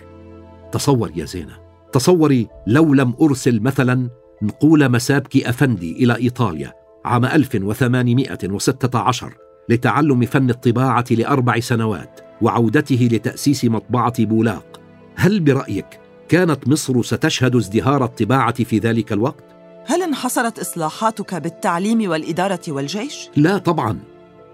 تصور 0.72 1.12
يا 1.16 1.24
زينة 1.24 1.52
تصوري 1.92 2.48
لو 2.66 2.94
لم 2.94 3.14
أرسل 3.22 3.60
مثلا 3.60 4.10
نقول 4.42 4.88
مسابكي 4.88 5.48
أفندي 5.48 6.04
إلى 6.04 6.16
إيطاليا 6.16 6.72
عام 7.04 7.24
1816 7.24 9.34
لتعلم 9.68 10.26
فن 10.26 10.50
الطباعة 10.50 11.04
لأربع 11.10 11.60
سنوات 11.60 12.20
وعودته 12.42 13.08
لتأسيس 13.12 13.64
مطبعة 13.64 14.24
بولاق. 14.24 14.80
هل 15.14 15.40
برأيك 15.40 16.03
كانت 16.28 16.68
مصر 16.68 17.02
ستشهد 17.02 17.56
ازدهار 17.56 18.04
الطباعة 18.04 18.64
في 18.64 18.78
ذلك 18.78 19.12
الوقت؟ 19.12 19.44
هل 19.86 20.02
انحصرت 20.02 20.58
إصلاحاتك 20.58 21.34
بالتعليم 21.34 22.10
والإدارة 22.10 22.60
والجيش؟ 22.68 23.28
لا 23.36 23.58
طبعا. 23.58 23.98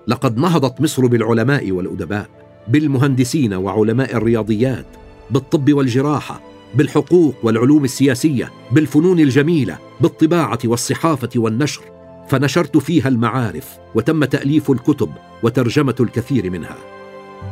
لقد 0.06 0.38
نهضت 0.38 0.80
مصر 0.80 1.06
بالعلماء 1.06 1.70
والأدباء 1.72 2.28
بالمهندسين 2.68 3.54
وعلماء 3.54 4.16
الرياضيات 4.16 4.86
بالطب 5.30 5.72
والجراحة 5.72 6.40
بالحقوق 6.74 7.34
والعلوم 7.42 7.84
السياسية 7.84 8.52
بالفنون 8.72 9.20
الجميلة 9.20 9.78
بالطباعة 10.00 10.58
والصحافة 10.64 11.30
والنشر. 11.36 11.82
فنشرت 12.28 12.76
فيها 12.76 13.08
المعارف 13.08 13.78
وتم 13.94 14.24
تأليف 14.24 14.70
الكتب 14.70 15.10
وترجمة 15.42 15.94
الكثير 16.00 16.50
منها. 16.50 16.76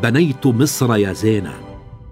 بنيت 0.03 0.47
مصر 0.47 0.97
يا 0.97 1.13
زينة. 1.13 1.55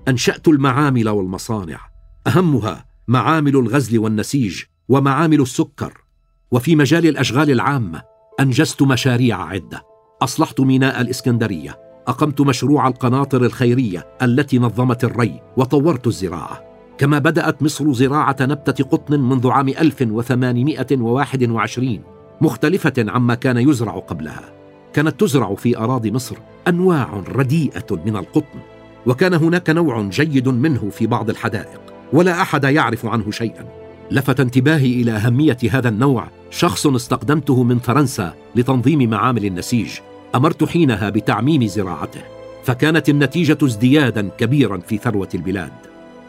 أنشأت 0.08 0.48
المعامل 0.48 1.08
والمصانع. 1.08 1.95
أهمها 2.26 2.84
معامل 3.08 3.56
الغزل 3.56 3.98
والنسيج 3.98 4.62
ومعامل 4.88 5.40
السكر. 5.40 5.92
وفي 6.50 6.76
مجال 6.76 7.06
الأشغال 7.06 7.50
العامة 7.50 8.02
أنجزت 8.40 8.82
مشاريع 8.82 9.42
عدة. 9.42 9.82
أصلحت 10.22 10.60
ميناء 10.60 11.00
الإسكندرية. 11.00 11.78
أقمت 12.06 12.40
مشروع 12.40 12.88
القناطر 12.88 13.44
الخيرية 13.44 14.06
التي 14.22 14.58
نظمت 14.58 15.04
الري 15.04 15.40
وطورت 15.56 16.06
الزراعة. 16.06 16.62
كما 16.98 17.18
بدأت 17.18 17.62
مصر 17.62 17.92
زراعة 17.92 18.36
نبتة 18.40 18.84
قطن 18.84 19.20
منذ 19.20 19.48
عام 19.48 19.68
1821 19.68 22.02
مختلفة 22.40 22.94
عما 22.98 23.34
كان 23.34 23.56
يزرع 23.56 23.98
قبلها. 23.98 24.54
كانت 24.92 25.20
تزرع 25.20 25.54
في 25.54 25.78
أراضي 25.78 26.10
مصر 26.10 26.36
أنواع 26.68 27.22
رديئة 27.28 28.02
من 28.06 28.16
القطن. 28.16 28.58
وكان 29.06 29.34
هناك 29.34 29.70
نوع 29.70 30.02
جيد 30.02 30.48
منه 30.48 30.90
في 30.90 31.06
بعض 31.06 31.30
الحدائق. 31.30 31.95
ولا 32.12 32.42
أحد 32.42 32.64
يعرف 32.64 33.06
عنه 33.06 33.30
شيئا. 33.30 33.64
لفت 34.10 34.40
انتباهي 34.40 35.02
إلى 35.02 35.12
أهمية 35.12 35.58
هذا 35.70 35.88
النوع. 35.88 36.28
شخص 36.50 36.86
استقدمته 36.86 37.62
من 37.62 37.78
فرنسا 37.78 38.34
لتنظيم 38.56 39.10
معامل 39.10 39.44
النسيج. 39.44 39.90
أمرت 40.34 40.64
حينها 40.64 41.10
بتعميم 41.10 41.66
زراعته. 41.66 42.20
فكانت 42.64 43.08
النتيجة 43.08 43.58
ازديادا 43.62 44.28
كبيرا 44.38 44.78
في 44.78 44.98
ثروة 44.98 45.28
البلاد. 45.34 45.72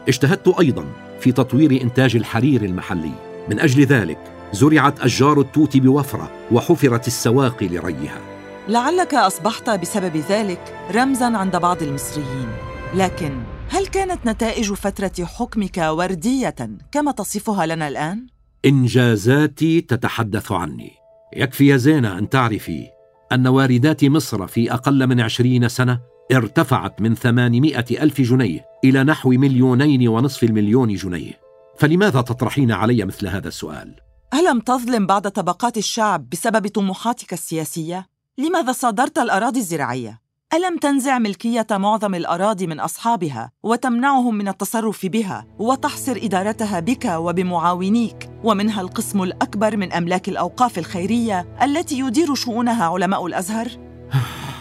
اجتهدت 0.08 0.54
أيضا 0.60 0.84
في 1.20 1.32
تطوير 1.32 1.82
إنتاج 1.82 2.16
الحرير 2.16 2.64
المحلي. 2.64 3.12
من 3.50 3.60
أجل 3.60 3.84
ذلك 3.84 4.18
زرعت 4.52 5.00
أشجار 5.00 5.40
التوت 5.40 5.76
بوفرة 5.76 6.30
وحفرت 6.52 7.06
السواقي 7.06 7.68
لريها. 7.68 8.20
لعلك 8.68 9.14
أصبحت 9.14 9.70
بسبب 9.70 10.16
ذلك 10.16 10.60
رمزا 10.94 11.36
عند 11.36 11.56
بعض 11.56 11.82
المصريين. 11.82 12.48
لكن 12.94 13.30
هل 13.70 13.86
كانت 13.86 14.26
نتائج 14.26 14.72
فترة 14.72 15.24
حكمك 15.24 15.78
وردية 15.78 16.54
كما 16.92 17.12
تصفها 17.12 17.66
لنا 17.66 17.88
الآن 17.88 18.26
إنجازاتي 18.64 19.80
تتحدث 19.80 20.52
عني 20.52 20.92
يكفي 21.36 21.66
يا 21.66 21.76
زينة 21.76 22.18
أن 22.18 22.28
تعرفي 22.28 22.86
أن 23.32 23.46
واردات 23.46 24.04
مصر 24.04 24.46
في 24.46 24.72
أقل 24.72 25.06
من 25.06 25.20
عشرين 25.20 25.68
سنة 25.68 26.00
ارتفعت 26.32 27.00
من 27.00 27.14
ثمانمائة 27.14 28.02
ألف 28.02 28.20
جنيه 28.20 28.64
إلى 28.84 29.04
نحو 29.04 29.30
مليونين 29.30 30.08
ونصف 30.08 30.44
المليون 30.44 30.94
جنيه 30.94 31.32
فلماذا 31.78 32.20
تطرحين 32.20 32.72
علي 32.72 33.04
مثل 33.04 33.26
هذا 33.28 33.48
السؤال؟ 33.48 33.94
ألم 34.34 34.60
تظلم 34.60 35.06
بعض 35.06 35.28
طبقات 35.28 35.76
الشعب 35.76 36.28
بسبب 36.28 36.68
طموحاتك 36.68 37.32
السياسية؟ 37.32 38.06
لماذا 38.38 38.72
صادرت 38.72 39.18
الأراضي 39.18 39.60
الزراعية؟ 39.60 40.27
ألم 40.54 40.78
تنزع 40.78 41.18
ملكية 41.18 41.66
معظم 41.70 42.14
الأراضي 42.14 42.66
من 42.66 42.80
أصحابها 42.80 43.50
وتمنعهم 43.62 44.34
من 44.34 44.48
التصرف 44.48 45.06
بها 45.06 45.46
وتحصر 45.58 46.18
إدارتها 46.22 46.80
بك 46.80 47.04
وبمعاونيك؟ 47.04 48.30
ومنها 48.44 48.80
القسم 48.80 49.22
الأكبر 49.22 49.76
من 49.76 49.92
أملاك 49.92 50.28
الأوقاف 50.28 50.78
الخيرية 50.78 51.56
التي 51.62 51.98
يدير 51.98 52.34
شؤونها 52.34 52.84
علماء 52.84 53.26
الأزهر؟ 53.26 53.68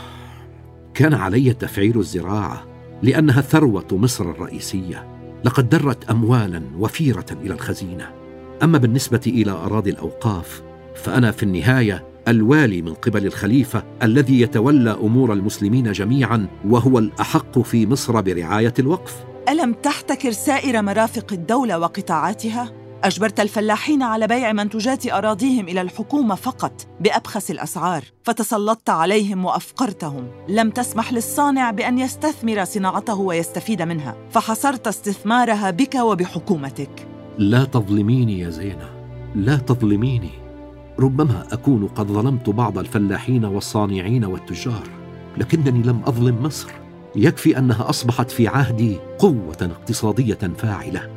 كان 0.95 1.13
علي 1.13 1.54
تفعيل 1.54 1.97
الزراعة 1.97 2.65
لأنها 3.04 3.41
ثروة 3.41 3.88
مصر 3.91 4.30
الرئيسية. 4.32 5.08
لقد 5.43 5.69
درت 5.69 6.10
أموالا 6.10 6.63
وفيرة 6.78 7.26
إلى 7.32 7.54
الخزينة. 7.54 8.12
أما 8.63 8.78
بالنسبة 8.78 9.21
إلى 9.28 9.52
أراضي 9.52 9.89
الأوقاف 9.89 10.62
فأنا 10.95 11.32
في 11.32 11.43
النهاية 11.43 12.07
الوالي 12.28 12.82
من 12.82 12.94
قبل 12.94 13.26
الخليفة 13.26 13.84
الذي 14.04 14.42
يتولى 14.42 14.92
أمور 14.92 15.34
المسلمين 15.34 15.92
جميعا 15.92 16.48
وهو 16.66 17.00
الأحق 17.00 17.60
في 17.60 17.88
مصر 17.88 18.22
برعاية 18.22 18.74
الوقف. 18.80 19.16
ألم 19.50 19.74
تحتكر 19.74 20.32
سائر 20.32 20.82
مرافق 20.82 21.34
الدولة 21.34 21.80
وقطاعاتها؟ 21.80 22.72
أجبرت 23.04 23.40
الفلاحين 23.40 24.04
على 24.04 24.28
بيع 24.28 24.54
منتجات 24.54 25.12
أراضيهم 25.12 25.68
إلى 25.68 25.82
الحكومة 25.82 26.36
فقط 26.36 26.88
بأبخس 27.00 27.52
الأسعار 27.52 28.04
فتسلطت 28.24 28.90
عليهم 28.90 29.46
وأفقرتهم. 29.46 30.28
لم 30.50 30.70
تسمح 30.70 31.13
للصانع 31.13 31.72
بأن 31.72 32.00
يستثمر 32.00 32.63
صناعته 32.66 33.20
ويستفيد 33.20 33.82
منها 33.82 34.16
فحصرت 34.32 34.88
استثمارها 34.88 35.72
بك 35.72 35.96
وبحكومتك. 35.96 37.08
لا 37.38 37.63
تظلميني 37.63 38.40
يا 38.40 38.50
زينة 38.50 38.90
لا 39.36 39.56
تظلميني. 39.56 40.47
ربما 41.00 41.48
أكون 41.52 41.88
قد 41.88 42.08
ظلمت 42.08 42.50
بعض 42.50 42.78
الفلاحين 42.78 43.46
والصانعين 43.46 44.26
والتجار 44.26 44.84
لكنني 45.38 45.84
لم 45.84 46.02
أظلم 46.06 46.44
مصر. 46.44 46.72
يكفي 47.16 47.58
أنها 47.58 47.90
أصبحت 47.90 48.32
في 48.32 48.48
عهدي 48.48 48.98
قوة 49.20 49.58
اقتصادية 49.62 50.34
فاعلة 50.58 51.10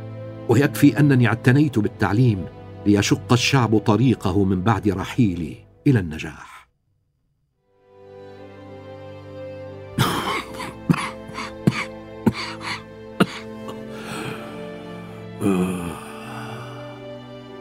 ويكفي 0.48 1.00
أنني 1.00 1.26
اعتنيت 1.26 1.78
بالتعليم 1.78 2.44
ليشق 2.86 3.32
الشعب 3.32 3.78
طريقه 3.78 4.44
من 4.44 4.62
بعد 4.62 4.88
رحيلي 4.88 5.56
إلى 5.86 5.98
النجاح. 5.98 6.68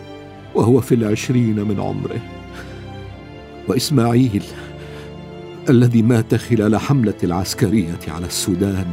وهو 0.54 0.80
في 0.80 0.94
العشرين 0.94 1.60
من 1.60 1.80
عمره. 1.80 2.20
وإسماعيل 3.68 4.42
الذي 5.68 6.02
مات 6.02 6.34
خلال 6.34 6.76
حملة 6.76 7.14
العسكرية 7.24 7.98
على 8.08 8.26
السودان 8.26 8.86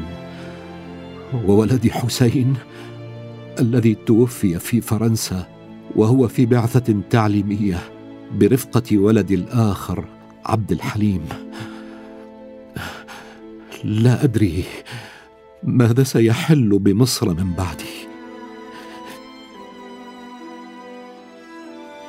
وولدي 1.46 1.92
حسين 1.92 2.54
الذي 3.60 3.96
توفي 3.96 4.60
في 4.60 4.82
فرنسا 4.82 5.48
وهو 5.96 6.28
في 6.28 6.46
بعثة 6.46 6.96
تعليمية 7.10 7.80
برفقة 8.32 8.98
ولد 8.98 9.32
الآخر 9.32 10.06
عبد 10.46 10.72
الحليم. 10.72 11.26
لا 13.84 14.24
أدري 14.24 14.64
ماذا 15.64 16.04
سيحل 16.04 16.80
بمصر 16.80 17.30
من 17.30 17.54
بعدي 17.54 18.10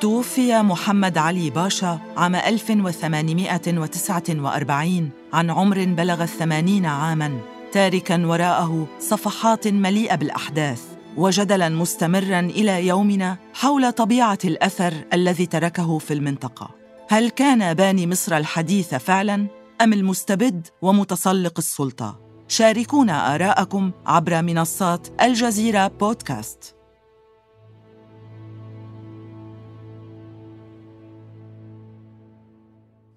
توفي 0.01 0.61
محمد 0.61 1.17
علي 1.17 1.49
باشا 1.49 1.99
عام 2.17 2.35
1849 2.35 5.09
عن 5.33 5.49
عمر 5.49 5.85
بلغ 5.85 6.23
الثمانين 6.23 6.85
عاماً 6.85 7.39
تاركاً 7.71 8.27
وراءه 8.27 8.87
صفحات 8.99 9.67
مليئة 9.67 10.15
بالأحداث 10.15 10.83
وجدلاً 11.17 11.69
مستمراً 11.69 12.39
إلى 12.39 12.87
يومنا 12.87 13.37
حول 13.53 13.91
طبيعة 13.91 14.39
الأثر 14.45 14.93
الذي 15.13 15.45
تركه 15.45 15.97
في 15.97 16.13
المنطقة 16.13 16.69
هل 17.09 17.29
كان 17.29 17.73
باني 17.73 18.07
مصر 18.07 18.37
الحديث 18.37 18.95
فعلاً 18.95 19.47
أم 19.81 19.93
المستبد 19.93 20.67
ومتسلق 20.81 21.53
السلطة؟ 21.57 22.30
شاركونا 22.51 23.35
آراءكم 23.35 23.91
عبر 24.05 24.41
منصات 24.41 25.21
الجزيرة 25.21 25.87
بودكاست. 25.87 26.75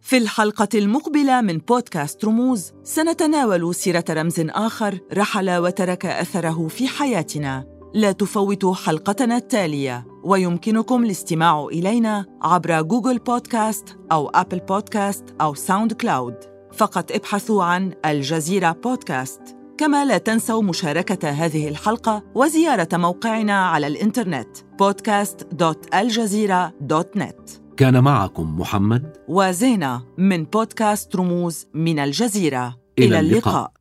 في 0.01 0.16
الحلقة 0.16 0.68
المقبلة 0.74 1.41
من 1.41 1.59
بودكاست 1.59 2.24
رموز 2.24 2.72
سنتناول 2.85 3.74
سيرة 3.74 4.05
رمز 4.11 4.41
آخر 4.41 5.01
رحل 5.12 5.51
وترك 5.51 6.07
أثره 6.07 6.68
في 6.68 6.89
حياتنا. 6.89 7.64
لا 7.95 8.12
تفوتوا 8.12 8.74
حلقتنا 8.74 9.37
التالية 9.37 10.07
ويمكنكم 10.24 11.05
الاستماع 11.05 11.64
إلينا 11.64 12.26
عبر 12.43 12.82
Google 12.82 13.18
Podcasts 13.18 13.97
أو 14.12 14.28
Apple 14.28 14.59
Podcasts 14.59 15.24
أو 15.41 15.55
SoundCloud. 15.55 16.53
فقط 16.75 17.12
ابحثوا 17.12 17.64
عن 17.64 17.93
الجزيرة 18.07 18.72
بودكاست. 18.72 19.41
كما 19.79 20.05
لا 20.05 20.18
تنسوا 20.18 20.62
مشاركة 20.62 21.31
هذه 21.31 21.68
الحلقة 21.68 22.22
وزيارة 22.35 22.89
موقعنا 22.93 23.66
على 23.66 23.87
الإنترنت 23.87 24.49
podcast.aljazeera.net 24.59 27.51
كان 27.77 28.05
معكم 28.05 28.61
محمد 28.61 29.16
وزينة 29.29 30.03
من 30.18 30.45
بودكاست 30.45 31.16
رموز 31.16 31.66
من 31.75 31.99
الجزيرة. 31.99 32.77
إلى 32.99 33.07
إلى 33.07 33.20
اللقاء. 33.20 33.55
اللقاء. 33.55 33.72